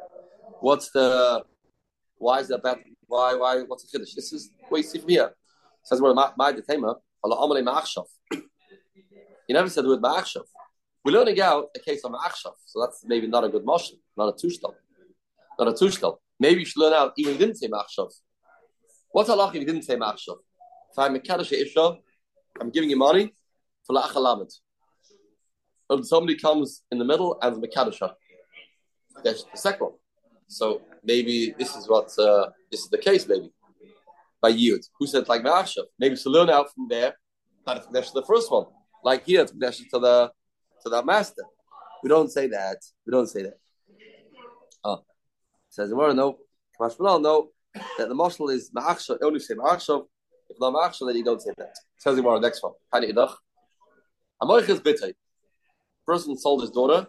What's 0.59 0.89
the, 0.91 1.43
why 2.17 2.39
is 2.39 2.47
that 2.47 2.63
bad? 2.63 2.79
Why, 3.11 3.35
why, 3.35 3.61
what's 3.63 3.83
the 3.83 3.89
Kiddush? 3.91 4.13
This 4.13 4.31
is 4.31 4.51
what 4.69 4.77
you 4.77 4.83
see 4.83 4.99
from 4.99 5.09
here. 5.09 5.25
It 5.25 5.33
says, 5.83 5.99
well, 5.99 6.13
my 6.15 6.53
detema. 6.53 6.95
He 9.47 9.53
never 9.53 9.69
said 9.69 9.83
the 9.83 9.89
word 9.89 10.01
Ma'achshav. 10.01 10.45
We're 11.03 11.11
learning 11.11 11.41
out 11.41 11.65
a 11.75 11.79
case 11.79 12.05
of 12.05 12.13
Ma'achshav. 12.13 12.53
So 12.65 12.79
that's 12.79 13.03
maybe 13.05 13.27
not 13.27 13.43
a 13.43 13.49
good 13.49 13.65
motion, 13.65 13.97
not 14.15 14.29
a 14.29 14.31
tushtal. 14.31 14.75
Not 15.59 15.67
a 15.67 15.73
tushtal. 15.73 16.19
Maybe 16.39 16.61
you 16.61 16.65
should 16.65 16.79
learn 16.79 16.93
out 16.93 17.11
even 17.17 17.33
if 17.33 17.39
he 17.39 17.45
didn't 17.45 17.57
say 17.57 17.67
Ma'achshav. 17.67 18.13
What's 19.11 19.29
Allah 19.29 19.47
if 19.49 19.53
he 19.55 19.65
didn't 19.65 19.81
say 19.81 19.97
Ma'achshav? 19.97 20.37
If 20.91 20.97
I'm 20.97 21.13
a 21.15 21.19
Kaddish 21.19 21.51
Isha, 21.51 21.97
I'm 22.61 22.69
giving 22.69 22.89
you 22.89 22.95
money 22.95 23.33
for 23.85 23.93
La'achalamet. 23.93 24.53
But 25.89 26.05
somebody 26.05 26.37
comes 26.37 26.83
in 26.89 26.97
the 26.97 27.03
middle 27.03 27.37
and 27.41 27.61
the 27.61 27.67
Mekadisha. 27.67 28.13
That's 29.21 29.43
the 29.43 29.57
second 29.57 29.87
one. 29.87 29.95
So 30.51 30.81
maybe 31.01 31.55
this 31.57 31.77
is 31.77 31.87
what 31.87 32.07
uh, 32.19 32.49
this 32.69 32.81
is 32.81 32.89
the 32.89 32.97
case, 32.97 33.25
maybe 33.25 33.49
by 34.41 34.51
Yud. 34.51 34.85
Who 34.99 35.07
said 35.07 35.29
like 35.29 35.43
Ma'ashav? 35.43 35.85
Maybe 35.97 36.17
to 36.17 36.29
learn 36.29 36.49
out 36.49 36.73
from 36.73 36.89
there 36.89 37.15
that 37.65 37.85
it's 37.93 38.11
the 38.11 38.23
first 38.23 38.51
one. 38.51 38.65
Like 39.01 39.25
here, 39.25 39.41
it's 39.41 39.51
to 39.51 39.99
the 39.99 40.31
to 40.83 40.89
the 40.89 41.03
master. 41.03 41.43
We 42.03 42.09
don't 42.09 42.29
say 42.29 42.47
that. 42.47 42.79
We 43.05 43.11
don't 43.11 43.27
say 43.27 43.43
that. 43.43 43.57
Oh, 44.83 45.05
says 45.69 45.89
the 45.89 45.95
no. 45.95 46.39
Kamash 46.77 46.99
no 46.99 47.49
that 47.97 48.09
the 48.09 48.15
marshal 48.15 48.49
is 48.49 48.71
Ma'achshav. 48.71 49.19
Only 49.23 49.39
say 49.39 49.53
Ma'achshav. 49.53 50.05
If 50.49 50.57
not 50.59 50.73
Ma'achshav, 50.73 51.07
then 51.07 51.15
you 51.15 51.23
don't 51.23 51.41
say 51.41 51.51
that. 51.57 51.77
Says 51.97 52.17
the 52.17 52.39
next 52.39 52.61
one. 52.61 52.73
Pani 52.91 53.13
idach. 53.13 53.33
Amoich 54.43 54.67
is 54.67 54.81
bitter. 54.81 55.13
Person 56.05 56.37
sold 56.37 56.61
his 56.61 56.71
daughter. 56.71 57.07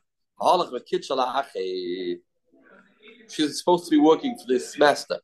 She's 3.33 3.59
supposed 3.59 3.85
to 3.87 3.91
be 3.91 3.99
working 3.99 4.37
for 4.37 4.47
this 4.47 4.79
master. 4.79 5.19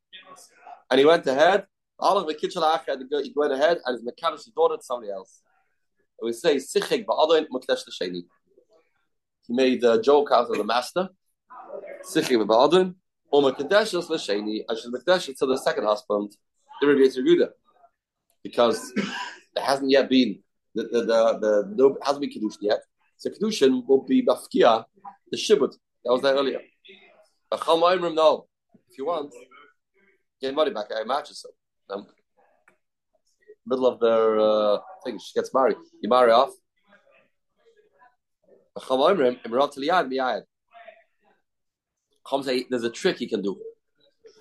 And 0.91 0.99
he 0.99 1.05
went 1.05 1.27
ahead. 1.27 1.67
All 1.99 2.17
of 2.17 2.27
the 2.27 2.35
kitchen 2.35 2.63
he 2.63 3.33
went 3.35 3.53
ahead 3.53 3.79
and 3.85 3.95
his 3.95 4.05
mechanic 4.05 4.41
daughter 4.55 4.77
to 4.77 4.83
somebody 4.83 5.13
else. 5.13 5.43
And 6.19 6.27
we 6.27 6.33
say, 6.33 6.57
sikik 6.57 7.05
ba'adun 7.05 7.47
motlashashini 7.53 8.23
He 9.47 9.53
made 9.53 9.85
a 9.85 10.01
joke 10.01 10.31
out 10.33 10.49
of 10.51 10.57
the 10.57 10.65
master. 10.65 11.09
Sichik 12.05 12.47
ba'adon. 12.47 12.95
Or 13.31 13.43
Mekadeshus 13.43 14.09
l'sheni. 14.09 14.61
And 14.69 14.79
she's 14.79 14.91
Mekadeshus 14.91 15.39
to 15.39 15.47
the 15.47 15.59
second 15.59 15.85
husband, 15.85 16.35
the 16.81 16.87
Rebbe 16.87 17.15
Yehuda. 17.15 17.49
Because 18.43 18.93
there 19.55 19.65
hasn't 19.65 19.91
yet 19.91 20.09
been, 20.09 20.39
the, 20.75 20.85
the, 20.85 21.01
the, 21.03 21.39
the, 21.41 21.75
no, 21.75 21.99
hasn't 22.03 22.23
been 22.23 22.31
Kedushin 22.31 22.63
yet. 22.63 22.81
So 23.17 23.31
Kedushin 23.31 23.87
will 23.87 24.05
be 24.05 24.25
Bafkia, 24.25 24.85
the 25.31 25.37
Shibud. 25.37 25.75
That 26.05 26.13
was 26.13 26.23
there 26.23 26.35
earlier. 26.35 26.61
No. 27.51 28.47
If 28.91 28.99
you 28.99 29.07
want, 29.07 29.33
get 30.41 30.55
money 30.55 30.71
back. 30.71 30.87
I 30.95 31.03
imagine 31.03 31.35
so. 31.35 31.49
Um, 31.91 32.07
middle 33.67 33.87
of 33.87 34.01
their 34.01 34.39
uh, 34.39 34.79
thing, 35.05 35.19
she 35.19 35.33
gets 35.35 35.53
married. 35.55 35.77
You 36.03 36.09
marry 36.09 36.33
off. 36.33 36.51
There's 42.71 42.85
a 42.85 42.91
trick 42.91 43.21
you 43.21 43.29
can 43.29 43.43
do. 43.43 43.59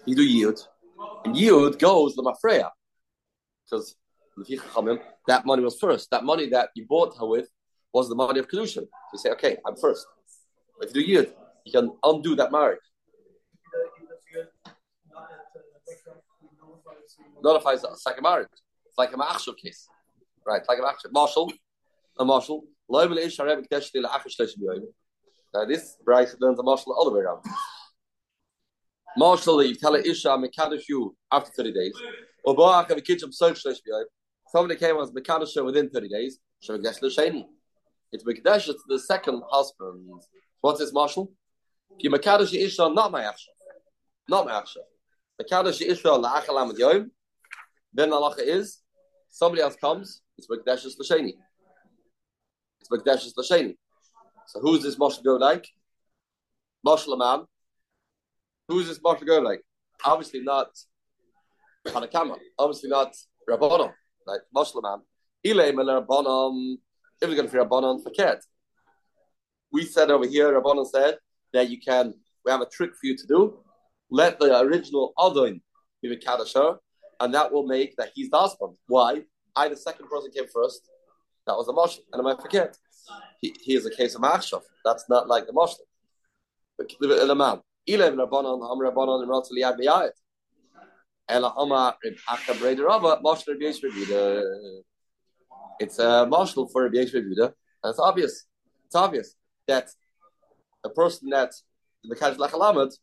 You 0.05 0.15
do 0.15 0.23
yield. 0.23 0.67
And 1.25 1.35
yield 1.35 1.79
goes 1.79 2.15
the 2.15 2.23
mafreya. 2.23 2.69
Because 3.65 3.95
that 5.27 5.45
money 5.45 5.63
was 5.63 5.79
first. 5.79 6.11
That 6.11 6.23
money 6.23 6.49
that 6.49 6.69
you 6.75 6.85
bought 6.87 7.17
her 7.17 7.25
with 7.25 7.49
was 7.93 8.09
the 8.09 8.15
money 8.15 8.39
of 8.39 8.47
Kedushin. 8.47 8.85
You 9.13 9.19
say, 9.19 9.29
okay, 9.31 9.57
I'm 9.65 9.75
first. 9.77 10.05
If 10.81 10.95
you 10.95 11.01
do 11.01 11.11
yield, 11.11 11.27
you 11.65 11.71
can 11.71 11.91
undo 12.03 12.35
that 12.35 12.51
marriage. 12.51 12.79
Notifies 17.43 17.83
us. 17.83 18.05
Like 18.05 18.19
a 18.19 18.21
marriage. 18.21 18.47
It's 18.85 18.97
like 18.97 19.11
a 19.13 19.17
ma'achshav 19.17 19.57
case. 19.57 19.87
Right, 20.45 20.61
like 20.67 20.79
a 20.79 20.81
ma'achshav. 20.81 21.11
Marshal, 21.11 21.51
a 22.19 22.25
marshal. 22.25 22.63
Now 22.89 23.05
this 25.65 25.97
brisa 26.07 26.35
learns 26.39 26.59
a 26.59 26.63
marshal 26.63 26.93
all 26.93 27.05
the 27.05 27.11
way 27.11 27.21
around. 27.21 27.43
Marshal, 29.17 29.63
you 29.63 29.75
tell 29.75 29.95
a 29.95 29.99
Isha, 29.99 30.29
Mekadosh 30.29 30.87
you 30.87 31.15
after 31.31 31.51
30 31.51 31.73
days. 31.73 31.93
Somebody 32.45 34.75
came 34.79 34.97
as 34.97 35.11
Mekadosh 35.11 35.65
within 35.65 35.89
30 35.89 36.07
days. 36.07 36.39
Shabesh 36.63 36.99
the 36.99 37.09
Shane. 37.09 37.49
It's 38.11 38.23
Mekadosh 38.23 38.67
to 38.67 38.77
the 38.87 38.99
second 38.99 39.41
husband. 39.49 40.07
What's 40.61 40.79
this, 40.79 40.93
Marshal? 40.93 41.33
Ki 41.99 42.09
Mekadosh 42.09 42.53
Isha, 42.53 42.89
not 42.89 43.11
my 43.11 43.23
Achshav. 43.23 43.55
Not 44.29 44.45
my 44.45 44.51
Achshav. 45.41 45.63
Mekadosh 45.65 45.81
Isha, 45.81 46.07
La'achalam 46.07 46.77
Yom. 46.77 47.11
Then 47.93 48.09
the 48.09 48.15
halacha 48.15 48.39
is 48.39 48.79
somebody 49.29 49.61
else 49.61 49.75
comes, 49.75 50.21
it's 50.37 50.47
Mekdeshus 50.47 50.97
Lasheni. 50.99 51.33
It's 52.79 52.89
Mekdeshus 52.89 53.33
Lasheni. 53.37 53.75
So 54.47 54.59
who's 54.59 54.83
this 54.83 54.95
Moshe 54.97 55.23
go 55.23 55.35
like? 55.35 55.67
Moshe 56.85 57.07
Laman. 57.07 57.45
Who's 58.67 58.87
this 58.87 58.99
Moshe 58.99 59.25
go 59.25 59.39
like? 59.39 59.61
Obviously 60.05 60.41
not 60.41 60.69
Hanakama. 61.87 62.37
Obviously 62.57 62.89
not 62.89 63.15
Rabbanon. 63.49 63.91
Right? 64.27 64.39
Moshe 64.55 64.75
Laman. 64.75 65.01
Ilay 65.45 65.73
Rabbanon. 65.73 66.77
If 67.21 67.29
we're 67.29 67.35
going 67.35 67.47
to 67.47 67.53
be 67.53 67.59
Rabbanon, 67.59 68.03
forget. 68.03 68.43
We 69.71 69.85
said 69.85 70.11
over 70.11 70.27
here, 70.27 70.53
Rabbanon 70.59 70.85
said 70.87 71.17
that 71.53 71.69
you 71.69 71.79
can, 71.79 72.13
we 72.45 72.51
have 72.51 72.61
a 72.61 72.65
trick 72.67 72.91
for 72.91 73.07
you 73.07 73.17
to 73.17 73.27
do. 73.27 73.59
Let 74.09 74.39
the 74.39 74.59
original 74.59 75.13
Adon 75.19 75.61
be 76.01 76.09
the 76.09 76.17
Mikadasher, 76.17 76.77
and 77.19 77.33
that 77.33 77.51
will 77.51 77.65
make 77.65 77.95
that 77.97 78.09
he's 78.13 78.29
the 78.29 78.37
husband. 78.37 78.75
Why? 78.87 79.23
I, 79.55 79.69
the 79.69 79.75
second 79.75 80.07
person, 80.07 80.31
came 80.31 80.47
first. 80.53 80.87
That 81.47 81.55
was 81.55 81.65
the 81.65 81.73
Moshe. 81.73 81.99
And 82.13 82.27
I 82.27 82.41
forget. 82.41 82.77
He, 83.41 83.55
he 83.61 83.75
is 83.75 83.85
a 83.85 83.91
case 83.91 84.15
of 84.15 84.21
Machshav. 84.21 84.61
That's 84.83 85.07
not 85.09 85.27
like 85.27 85.47
the 85.47 85.53
Moshe. 85.53 85.75
The 86.77 86.85
Am 87.99 88.79
Rabbi 88.79 90.07
It's 95.79 95.99
uh, 95.99 96.03
a 96.03 96.25
marshal 96.27 96.67
for 96.67 96.83
Rabbi 96.83 96.97
Yesh 96.97 97.13
And 97.13 97.53
it's 97.85 97.99
obvious. 97.99 98.45
It's 98.85 98.95
obvious 98.95 99.35
that 99.67 99.89
a 100.83 100.89
person 100.89 101.29
that 101.29 101.53
the 102.03 102.15
Mekadosh 102.15 102.37
Lachalamet 102.37 102.93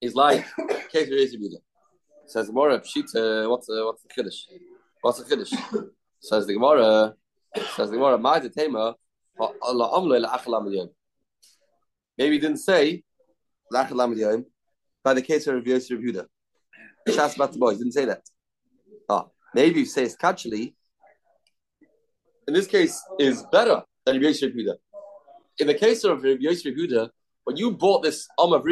is 0.00 0.14
like 0.14 0.44
case 0.92 1.10
Rabbi 1.10 1.22
Yesh 1.22 1.32
Says 2.26 2.46
the 2.46 2.52
Gemara, 2.52 2.80
Pshita, 2.80 3.48
what's 3.48 3.68
uh, 3.70 3.82
what's 3.84 4.02
the 4.02 4.08
kiddush? 4.08 4.44
What's 5.00 5.18
the 5.18 5.24
kiddush? 5.24 5.52
Says 6.20 6.46
the 6.46 6.54
Gemara, 6.54 7.14
says 7.74 7.90
the 7.90 7.96
Gemara, 7.96 8.18
my 8.18 8.40
tema, 8.40 8.94
Maybe 12.18 12.34
he 12.34 12.38
didn't 12.40 12.58
say 12.58 13.02
by 13.70 15.14
the 15.14 15.22
case 15.22 15.46
of 15.46 15.66
Yosef 15.66 15.98
Yehuda. 15.98 16.26
Shas 17.08 17.36
Batboy 17.36 17.78
didn't 17.78 17.92
say 17.92 18.04
that. 18.04 18.22
Oh, 19.08 19.30
maybe 19.54 19.80
you 19.80 19.86
say 19.86 20.02
it's 20.04 20.16
kachli. 20.16 20.74
In 22.46 22.54
this 22.54 22.66
case, 22.66 23.00
is 23.18 23.44
better 23.52 23.82
than 24.04 24.20
Yosef 24.20 24.52
Yehuda. 24.52 24.74
In 25.58 25.66
the 25.68 25.74
case 25.74 26.04
of 26.04 26.24
Yosef 26.24 26.74
Yehuda, 26.74 27.10
when 27.44 27.56
you 27.56 27.70
bought 27.70 28.02
this 28.02 28.26
Am 28.40 28.52
of 28.52 28.64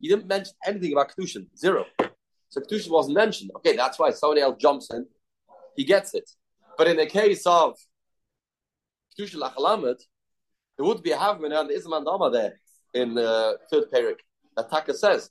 you 0.00 0.10
didn't 0.10 0.26
mention 0.26 0.54
anything 0.66 0.92
about 0.92 1.12
Kedushin. 1.14 1.46
Zero. 1.56 1.84
So 2.48 2.60
Kedushin 2.60 2.90
wasn't 2.90 3.16
mentioned. 3.16 3.50
Okay, 3.56 3.76
that's 3.76 3.98
why 3.98 4.10
somebody 4.10 4.40
else 4.40 4.56
jumps 4.58 4.90
in. 4.92 5.06
He 5.76 5.84
gets 5.84 6.14
it. 6.14 6.28
But 6.76 6.88
in 6.88 6.96
the 6.96 7.06
case 7.06 7.46
of 7.46 7.76
Kedushin 9.18 9.40
Lachalamet, 9.40 10.00
there 10.76 10.86
would 10.86 11.02
be 11.02 11.12
a 11.12 11.16
Havman 11.16 11.52
and 11.58 11.70
Isman 11.70 12.04
Dama 12.04 12.30
there 12.30 12.58
in 12.94 13.14
the 13.14 13.58
third 13.70 13.84
parak. 13.92 14.16
That 14.56 14.70
Taka 14.70 14.94
says, 14.94 15.30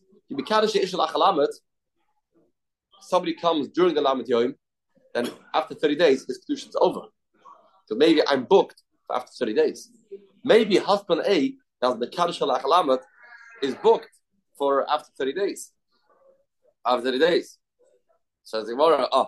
somebody 3.01 3.33
comes 3.33 3.67
during 3.69 3.95
the 3.95 4.01
Lamed 4.01 4.27
Yom, 4.27 4.55
then 5.13 5.29
after 5.53 5.73
30 5.73 5.95
days, 5.95 6.25
his 6.27 6.39
Kedushin 6.39 6.69
is 6.69 6.77
over. 6.79 7.01
So 7.87 7.95
maybe 7.95 8.21
I'm 8.27 8.43
booked 8.43 8.83
after 9.11 9.31
30 9.39 9.53
days. 9.55 9.89
Maybe 10.43 10.77
husband 10.77 11.23
A, 11.25 11.55
now 11.81 11.93
the 11.95 12.07
Kaddish 12.07 12.41
al 12.41 12.99
is 13.63 13.75
booked 13.75 14.07
for 14.59 14.89
after 14.89 15.09
30 15.17 15.33
days 15.33 15.71
after 16.85 17.05
30 17.05 17.19
days. 17.19 17.57
Says 18.43 18.65
the 18.65 18.73
Gemara, 18.73 19.07
oh, 19.11 19.27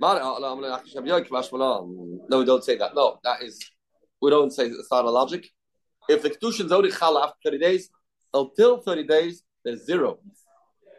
no, 0.00 0.38
we 2.38 2.44
don't 2.44 2.64
say 2.64 2.76
that. 2.76 2.94
No, 2.94 3.18
that 3.24 3.42
is, 3.42 3.60
we 4.22 4.30
don't 4.30 4.52
say 4.52 4.66
it's 4.66 4.90
not 4.90 5.04
a 5.04 5.10
logic. 5.10 5.48
If 6.08 6.22
the 6.22 6.30
Kedushin 6.30 6.66
is 6.66 6.72
only 6.72 6.90
Chala 6.90 7.24
after 7.24 7.36
30 7.44 7.58
days, 7.58 7.90
until 8.32 8.80
30 8.80 9.04
days, 9.04 9.42
there's 9.64 9.84
zero. 9.84 10.18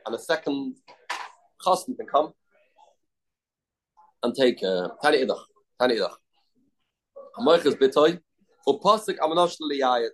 And 0.05 0.15
a 0.15 0.19
second 0.19 0.75
Chassan 1.65 1.97
can 1.97 2.05
come 2.05 2.33
and 4.23 4.35
take 4.35 4.63
uh, 4.63 4.89
Tani 5.01 5.25
Idach. 5.25 5.41
Tani 5.79 5.95
Idach. 5.95 6.13
Amoiches 7.39 7.75
Bitoy, 7.75 8.19
for 8.63 8.79
Pasik 8.81 9.17
Amanosh 9.17 9.57
Liyayat. 9.61 10.09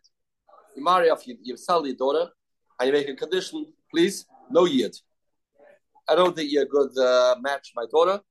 You 0.76 0.84
marry 0.84 1.10
off, 1.10 1.28
you, 1.28 1.38
you 1.42 1.58
sell 1.58 1.86
your 1.86 1.96
daughter, 1.96 2.30
and 2.80 2.88
you 2.88 2.94
make 2.94 3.10
a 3.10 3.16
condition, 3.16 3.66
please, 3.92 4.26
no 4.50 4.66
yid. 4.66 4.96
I 6.08 6.16
don't 6.16 6.36
think 6.36 6.52
you're 6.52 6.64
a 6.64 6.68
good 6.68 6.98
uh, 6.98 7.36
match, 7.42 7.74
my 7.76 7.86
daughter. 7.92 8.22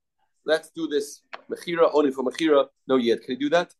Let's 0.45 0.69
do 0.71 0.87
this 0.87 1.21
mechira 1.51 1.89
only 1.93 2.11
for 2.11 2.23
mechira, 2.23 2.67
no 2.87 2.95
yet. 2.95 3.21
Can 3.21 3.33
you 3.33 3.39
do 3.39 3.49
that? 3.49 3.73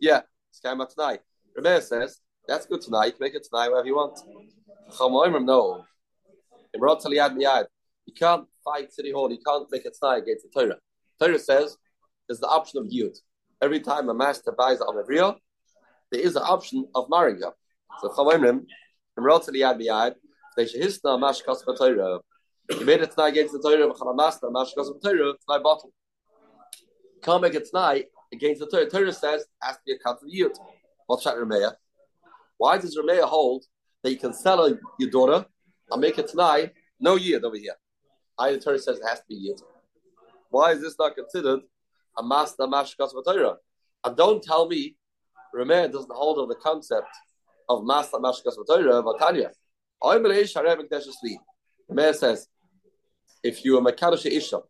Yeah, 0.00 0.22
Skama 0.54 0.88
tonight. 0.88 1.20
Rebbe 1.54 1.82
says 1.82 2.20
that's 2.46 2.66
good 2.66 2.80
tonight. 2.80 3.06
You 3.06 3.12
can 3.12 3.24
make 3.24 3.34
it 3.34 3.46
tonight 3.50 3.68
wherever 3.68 3.86
you 3.86 3.96
want. 3.96 4.18
No, 5.44 5.84
you 8.06 8.12
can't 8.14 8.46
fight 8.64 8.92
city 8.92 9.12
hall. 9.12 9.30
You 9.30 9.38
can't 9.44 9.70
make 9.70 9.84
it 9.84 9.96
tonight 10.00 10.18
against 10.18 10.44
the 10.44 10.60
Torah. 10.60 10.78
Torah 11.20 11.38
says 11.38 11.76
there's 12.28 12.40
the 12.40 12.48
option 12.48 12.78
of 12.80 12.86
yud. 12.86 13.16
Every 13.60 13.80
time 13.80 14.08
a 14.08 14.14
master 14.14 14.52
buys 14.52 14.80
a 14.80 14.84
Amavriya, 14.84 15.36
there 16.10 16.20
is 16.20 16.36
an 16.36 16.42
option 16.42 16.86
of 16.94 17.06
marrying 17.08 17.40
her. 17.42 17.52
So 18.00 18.08
Chavoimrim, 18.08 18.64
Imrot 19.18 19.48
Yad 19.48 19.80
Miyad, 19.80 20.14
they 20.56 20.66
should 20.66 20.82
hisna 20.82 21.20
mash 21.20 21.42
kas 21.42 21.62
you 22.70 22.86
made 22.86 23.00
it 23.00 23.10
tonight 23.10 23.28
against 23.28 23.52
the 23.52 23.60
Torah, 23.60 24.14
Master, 24.14 24.46
Mashkas 24.46 24.88
of 24.88 25.02
Torah, 25.02 25.34
tonight 25.46 25.62
bottle. 25.62 25.92
Can't 27.22 27.42
tonight 27.64 28.06
against 28.32 28.60
the 28.60 28.66
Torah. 28.66 28.88
Torah 28.88 29.12
says 29.12 29.44
has 29.60 29.76
to 29.76 29.82
be 29.84 29.92
a 29.92 29.98
cut 29.98 30.16
of 30.22 30.28
yield. 30.28 30.56
What's 31.06 31.24
that 31.24 31.36
Rameya? 31.36 31.74
Why 32.56 32.78
does 32.78 32.96
Rameya 32.96 33.24
hold 33.24 33.64
that 34.02 34.10
you 34.10 34.16
can 34.16 34.32
sell 34.32 34.76
your 34.98 35.10
daughter 35.10 35.44
and 35.90 36.00
make 36.00 36.18
it 36.18 36.28
tonight? 36.28 36.72
No 36.98 37.16
yield 37.16 37.44
over 37.44 37.56
here. 37.56 37.74
I 38.38 38.52
the 38.52 38.60
Torah 38.60 38.78
says 38.78 38.98
it 38.98 39.06
has 39.06 39.18
to 39.18 39.24
be 39.28 39.34
yield. 39.34 39.62
Why 40.50 40.72
is 40.72 40.80
this 40.80 40.96
not 40.98 41.14
considered 41.14 41.60
a 42.18 42.22
master 42.22 42.64
mashkas 42.64 43.14
of 43.14 43.24
Torah? 43.24 43.56
And 44.04 44.16
don't 44.16 44.42
tell 44.42 44.68
me 44.68 44.96
Rameya 45.54 45.92
doesn't 45.92 46.12
hold 46.12 46.38
of 46.38 46.48
the 46.48 46.56
concept 46.56 47.08
of 47.68 47.84
master 47.84 48.18
mashkas 48.18 48.58
of 48.58 48.66
Torah, 48.66 49.02
Tanya. 49.18 49.50
I'm 50.02 50.22
The 50.22 51.54
Mayor 51.90 52.12
says 52.12 52.48
if 53.42 53.64
you 53.64 53.78
are 53.78 53.80
Makadosh 53.80 54.26
Isha, 54.26 54.60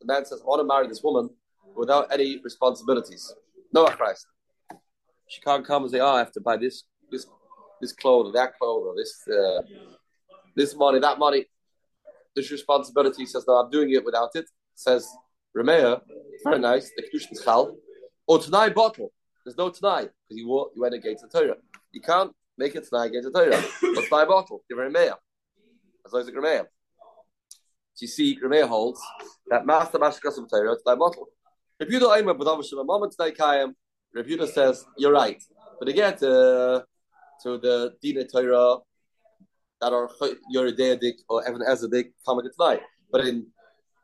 the 0.00 0.06
man 0.06 0.24
says, 0.24 0.40
I 0.40 0.44
want 0.44 0.60
to 0.60 0.64
marry 0.64 0.88
this 0.88 1.02
woman 1.02 1.30
without 1.76 2.12
any 2.12 2.40
responsibilities. 2.42 3.34
No 3.72 3.86
Christ. 3.86 4.26
She 5.28 5.40
can't 5.40 5.64
come 5.64 5.82
and 5.82 5.92
say, 5.92 6.00
Oh, 6.00 6.14
I 6.14 6.18
have 6.18 6.32
to 6.32 6.40
buy 6.40 6.56
this 6.56 6.84
this 7.10 7.26
this 7.80 7.92
clothes 7.92 8.28
or 8.28 8.32
that 8.32 8.58
clothes 8.58 8.86
or 8.86 8.94
this 8.96 9.22
uh, 9.28 9.62
this 10.56 10.74
money, 10.74 10.98
that 11.00 11.18
money. 11.18 11.46
This 12.34 12.50
responsibility 12.50 13.26
says, 13.26 13.44
No, 13.46 13.54
I'm 13.54 13.70
doing 13.70 13.90
it 13.90 14.04
without 14.04 14.30
it. 14.34 14.46
Says 14.74 15.08
Ramea, 15.56 16.00
very 16.44 16.60
nice, 16.60 16.90
the 16.96 17.02
Kedushin 17.02 17.42
Chal. 17.44 17.76
Or 18.26 18.38
tonight 18.38 18.74
bottle. 18.74 19.12
There's 19.48 19.56
no 19.56 19.70
tonight 19.70 20.10
because 20.28 20.36
you, 20.36 20.46
you 20.74 20.82
went 20.82 20.92
against 20.92 21.22
the 21.22 21.38
Torah. 21.38 21.54
You 21.90 22.02
can't 22.02 22.32
make 22.58 22.74
it 22.74 22.86
tonight 22.86 23.06
against 23.06 23.32
the 23.32 23.40
Torah. 23.40 23.64
Let's 23.94 24.10
buy 24.10 24.24
a 24.24 24.26
bottle. 24.26 24.62
Give 24.68 24.76
her 24.76 24.84
a 24.84 24.90
mayor 24.90 25.14
as 26.04 26.12
long 26.12 26.20
as 26.20 26.26
the 26.26 26.32
Grameya. 26.32 26.66
So 27.94 28.02
you 28.02 28.08
see, 28.08 28.38
Grameya 28.38 28.68
holds 28.68 29.00
that 29.46 29.64
master 29.64 29.98
Mashkas 29.98 30.36
of 30.36 30.50
Torah, 30.50 30.74
it's 30.74 30.82
by 30.82 30.96
bottle. 30.96 31.28
Rebuta 31.82 32.18
Aimer, 32.18 32.34
but 32.34 32.46
obviously, 32.46 32.78
a 32.78 32.84
moment 32.84 33.14
today, 33.18 33.34
Kayam, 33.34 33.72
Rebuta 34.14 34.46
says, 34.46 34.84
you're 34.98 35.14
right. 35.14 35.42
But 35.78 35.88
again, 35.88 36.14
to, 36.18 36.84
to 37.44 37.56
the 37.56 37.94
Dina 38.02 38.26
Torah 38.26 38.80
that 39.80 39.94
are 39.94 40.10
Yerideidik 40.54 41.20
or 41.30 41.48
Evan 41.48 41.62
Ezedik, 41.62 42.12
coming 42.26 42.50
tonight. 42.54 42.82
But 43.10 43.26
in 43.26 43.46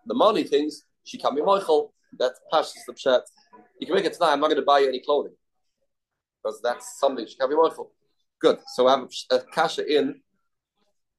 the 0.07 0.15
money 0.15 0.45
things, 0.45 0.85
she 1.05 1.19
can 1.19 1.35
be 1.35 1.43
Michael, 1.43 1.93
that's 2.19 2.41
Pashas 2.51 2.73
the 2.87 2.95
Pshat. 2.95 3.21
You 3.81 3.87
can 3.87 3.97
make 3.97 4.05
it 4.05 4.15
tonight, 4.15 4.33
I'm 4.33 4.41
not 4.41 4.49
going 4.49 4.61
to 4.61 4.65
buy 4.65 4.81
you 4.81 4.89
any 4.89 5.01
clothing. 5.01 5.35
Because 6.43 6.61
that's 6.63 6.99
something 6.99 7.27
she 7.27 7.37
can 7.37 7.49
be 7.49 7.57
mindful. 7.57 7.93
Good. 8.41 8.59
So 8.75 8.87
I 8.87 8.99
have 8.99 9.09
a, 9.31 9.41
kasha 9.41 9.87
in 9.87 10.21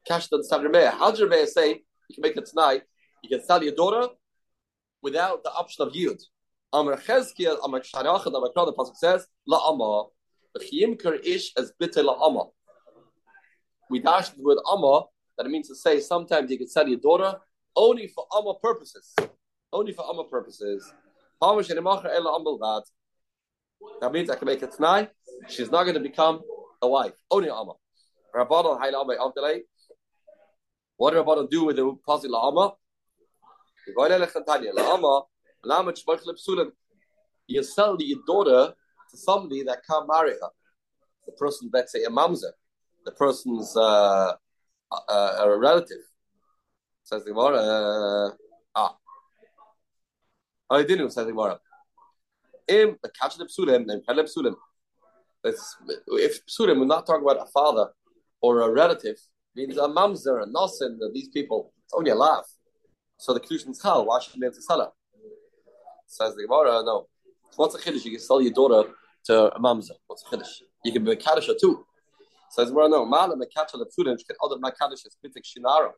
Cash 0.06 0.28
doesn't. 0.28 0.52
How 0.52 1.10
does 1.10 1.20
Remeah 1.20 1.48
say 1.48 1.70
you 2.10 2.16
can 2.16 2.22
make 2.22 2.38
it 2.38 2.46
tonight? 2.46 2.84
You 3.24 3.30
can 3.30 3.44
sell 3.44 3.64
your 3.64 3.74
daughter 3.74 4.08
without 5.02 5.44
the 5.44 5.52
option 5.52 5.88
of 5.88 5.96
yield. 5.96 6.22
Amar 6.72 6.98
Chezkiel, 6.98 7.58
Amar 7.64 7.84
Sharach, 7.84 8.26
Amar 8.26 8.50
Kra, 8.56 8.66
the 8.66 8.74
Pasuk 8.74 8.96
says, 8.96 9.26
La 9.48 9.72
Amma. 9.72 10.06
Chiyimker 10.58 11.26
Ish 11.26 11.52
as 11.58 11.74
Bitte 11.80 12.04
La 12.04 12.14
Amma. 12.26 12.46
We 13.90 14.00
dash 14.00 14.30
the 14.30 14.42
word 14.42 14.60
Amma, 14.72 15.04
that 15.38 15.46
it 15.46 15.50
means 15.50 15.68
to 15.68 15.76
say 15.76 16.00
sometimes 16.00 16.50
you 16.50 16.58
can 16.58 16.68
sell 16.68 16.88
your 16.88 17.00
daughter 17.00 17.38
only 17.76 18.08
for 18.08 18.26
Amma 18.36 18.54
purposes. 18.62 19.14
Only 19.74 19.92
for 19.92 20.08
Amma 20.10 20.26
purposes. 20.26 20.94
That 21.42 22.84
means 24.12 24.30
I 24.30 24.36
can 24.36 24.46
make 24.46 24.64
it 24.64 24.72
tonight. 24.72 25.10
She's 25.50 25.70
not 25.70 25.84
going 25.84 25.96
to 25.96 26.00
become 26.00 26.42
a 26.82 26.88
wife. 26.88 27.12
Only 27.30 27.50
Amma. 27.50 27.74
Rabbanah 28.36 28.82
Hayla 28.82 29.18
Abdelay. 29.18 29.60
What 30.98 31.16
about 31.16 31.36
to 31.36 31.48
do 31.50 31.66
with 31.66 31.76
the 31.76 31.84
Pazi 32.08 32.08
Pasi 32.08 32.28
La'ama? 32.30 32.74
You 37.48 37.64
sell 37.64 37.98
your 38.00 38.20
daughter 38.26 38.74
to 39.12 39.18
somebody 39.18 39.64
that 39.64 39.80
can't 39.90 40.08
marry 40.08 40.32
her. 40.32 40.50
The 41.26 41.32
person, 41.34 41.70
let's 41.74 41.92
say, 41.92 42.04
a 42.04 42.10
mamzer, 42.10 42.52
the 43.04 43.12
person's 43.12 43.76
uh, 43.76 44.34
uh, 44.92 45.36
a 45.40 45.58
relative. 45.58 45.98
Says 47.04 47.24
the 47.24 47.32
Gemara, 47.32 47.58
uh. 47.58 48.32
I 50.70 50.84
didn't 50.84 51.12
say 51.12 51.24
the 51.24 51.32
Gemara. 51.32 51.60
Im 52.68 52.98
the 53.04 53.10
catch 53.10 53.38
the 53.38 53.46
psulim, 53.46 53.86
then 53.86 54.02
pele 54.08 54.24
psulim. 54.24 54.56
If 55.44 56.46
psulim, 56.48 56.80
we're 56.80 56.86
not 56.86 57.06
talking 57.06 57.24
about 57.24 57.42
a 57.42 57.50
father 57.52 57.90
or 58.42 58.62
a 58.62 58.72
relative 58.72 59.18
means 59.56 59.78
a 59.78 59.82
mamzer, 59.82 60.44
a 60.44 60.46
nosin, 60.48 60.98
these 61.14 61.30
people. 61.30 61.72
It's 61.84 61.94
only 61.94 62.12
a 62.12 62.16
laugh. 62.16 62.46
So 63.18 63.34
the 63.34 63.40
conclusion 63.40 63.72
is 63.72 63.82
how? 63.82 64.04
Why 64.04 64.20
should 64.20 64.40
be 64.40 64.48
to? 64.48 64.88
Says 66.08 66.36
the 66.36 66.44
Gemara, 66.44 66.84
no. 66.84 67.08
What's 67.56 67.76
a 67.76 67.80
chiddush? 67.80 68.04
You 68.04 68.12
can 68.12 68.20
sell 68.20 68.42
your 68.42 68.52
daughter 68.52 68.90
to 69.26 69.56
a 69.56 69.60
mamzer. 69.60 69.92
What's 70.08 70.24
a 70.24 70.36
chiddush? 70.36 70.62
You 70.84 70.92
can 70.92 71.04
be 71.04 71.12
a 71.12 71.16
kadisha 71.16 71.58
too. 71.60 71.86
Says 72.50 72.68
the 72.70 72.74
Gemara, 72.74 72.90
no. 72.90 73.06
Malam 73.06 73.42
a 73.42 73.46
kadisha 73.46 73.74
the 73.74 73.90
food 73.96 74.06
can 74.06 74.36
other 74.44 74.58
my 74.60 74.72
kadisha 74.72 75.06
is 75.06 75.18
pitik 75.24 75.44
shinara. 75.46 75.92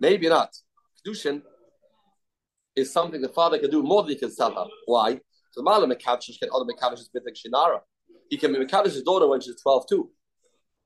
Maybe 0.00 0.28
not. 0.28 0.50
Kedushin 1.06 1.42
is 2.76 2.92
something 2.92 3.20
the 3.20 3.28
father 3.28 3.58
can 3.58 3.70
do 3.70 3.82
more 3.82 4.02
than 4.02 4.10
he 4.12 4.18
can 4.18 4.30
sell 4.30 4.54
her. 4.54 4.66
Why? 4.86 5.20
So 5.52 5.62
Malam 5.62 5.90
a 5.90 5.94
kadisha 5.94 6.38
can 6.40 6.48
other 6.52 6.64
kadisha 6.80 7.00
is 7.00 7.10
shinara. 7.14 7.80
He 8.30 8.36
can 8.36 8.52
be 8.52 8.58
a 8.58 8.66
kadish's 8.66 9.02
daughter 9.02 9.28
when 9.28 9.40
she's 9.40 9.60
twelve 9.60 9.86
too, 9.88 10.10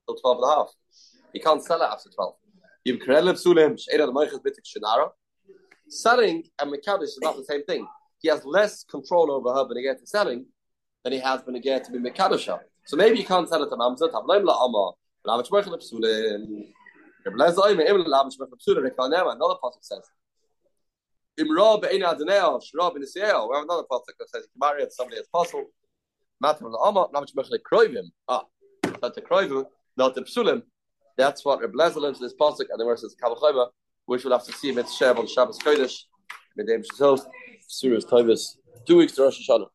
till 0.07 0.17
twelve 0.17 0.39
and 0.39 0.53
a 0.53 0.55
half. 0.57 0.71
He 1.33 1.41
can't 1.41 1.63
sell 1.63 1.81
it 1.83 1.89
after 1.91 2.11
twelve. 2.11 2.35
Selling 5.91 6.45
and 6.61 6.73
Mekadosh 6.73 7.03
is 7.03 7.19
not 7.23 7.37
the 7.37 7.45
same 7.45 7.65
thing. 7.65 7.87
He 8.21 8.29
has 8.29 8.45
less 8.45 8.85
control 8.85 9.31
over 9.31 9.53
her 9.55 9.67
when 9.67 9.77
he 9.77 9.83
gets 9.83 10.01
to 10.01 10.07
selling 10.07 10.47
than 11.05 11.13
he 11.13 11.19
has 11.19 11.41
when 11.45 11.55
he 11.55 11.61
gets 11.61 11.89
to 11.89 11.93
be 11.93 11.99
Mekadosh. 11.99 12.49
So 12.87 12.97
maybe 12.97 13.19
you 13.19 13.25
can't 13.25 13.49
sell 13.49 13.63
it 13.63 13.69
to 13.71 13.77
Mamza, 13.77 14.09
Another 19.31 19.55
pasuk 19.63 19.83
says, 19.83 20.03
Imra 21.39 21.81
be'ena 21.81 22.15
adaneo, 22.15 22.61
shra 22.61 22.91
b'nisrael. 22.91 23.49
We 23.49 23.57
have 23.57 23.65
another 23.65 23.85
pasuk 23.91 24.17
that 24.19 24.29
says 24.31 24.47
you 24.53 24.61
marry 24.61 24.85
somebody 24.91 25.19
as 25.19 25.29
possible. 25.29 25.67
Matam 26.41 26.73
la 26.73 26.89
Amma, 26.89 27.09
not 27.13 27.31
much 27.35 27.51
kroivim. 27.71 28.11
Ah, 28.29 28.45
not 29.03 29.15
the 29.15 29.23
kroivim, 29.23 29.67
not 29.97 30.15
the 30.15 30.23
psulim. 30.23 30.63
That's 31.17 31.45
what 31.45 31.61
Reb 31.61 31.73
Lezer 31.73 31.97
learns 31.97 32.19
in 32.19 32.25
this 32.25 32.35
pasuk, 32.41 32.67
and 32.71 32.81
the 32.81 32.85
verse 32.85 33.03
is 33.03 33.15
Kabbalah 33.21 33.71
which 34.09 34.25
we'll 34.25 34.33
have 34.33 34.47
to 34.47 34.53
see 34.53 34.73
Mitzvah 34.73 35.19
on 35.19 35.27
Shabbos 35.27 35.59
Kodesh, 35.59 36.05
Medem 36.59 36.83
Shazos, 36.83 37.27
Surah 37.67 37.99
Tavis, 37.99 38.57
two 38.87 38.97
weeks 38.97 39.13
to 39.13 39.23
Rosh 39.23 39.47
Hashanah. 39.47 39.67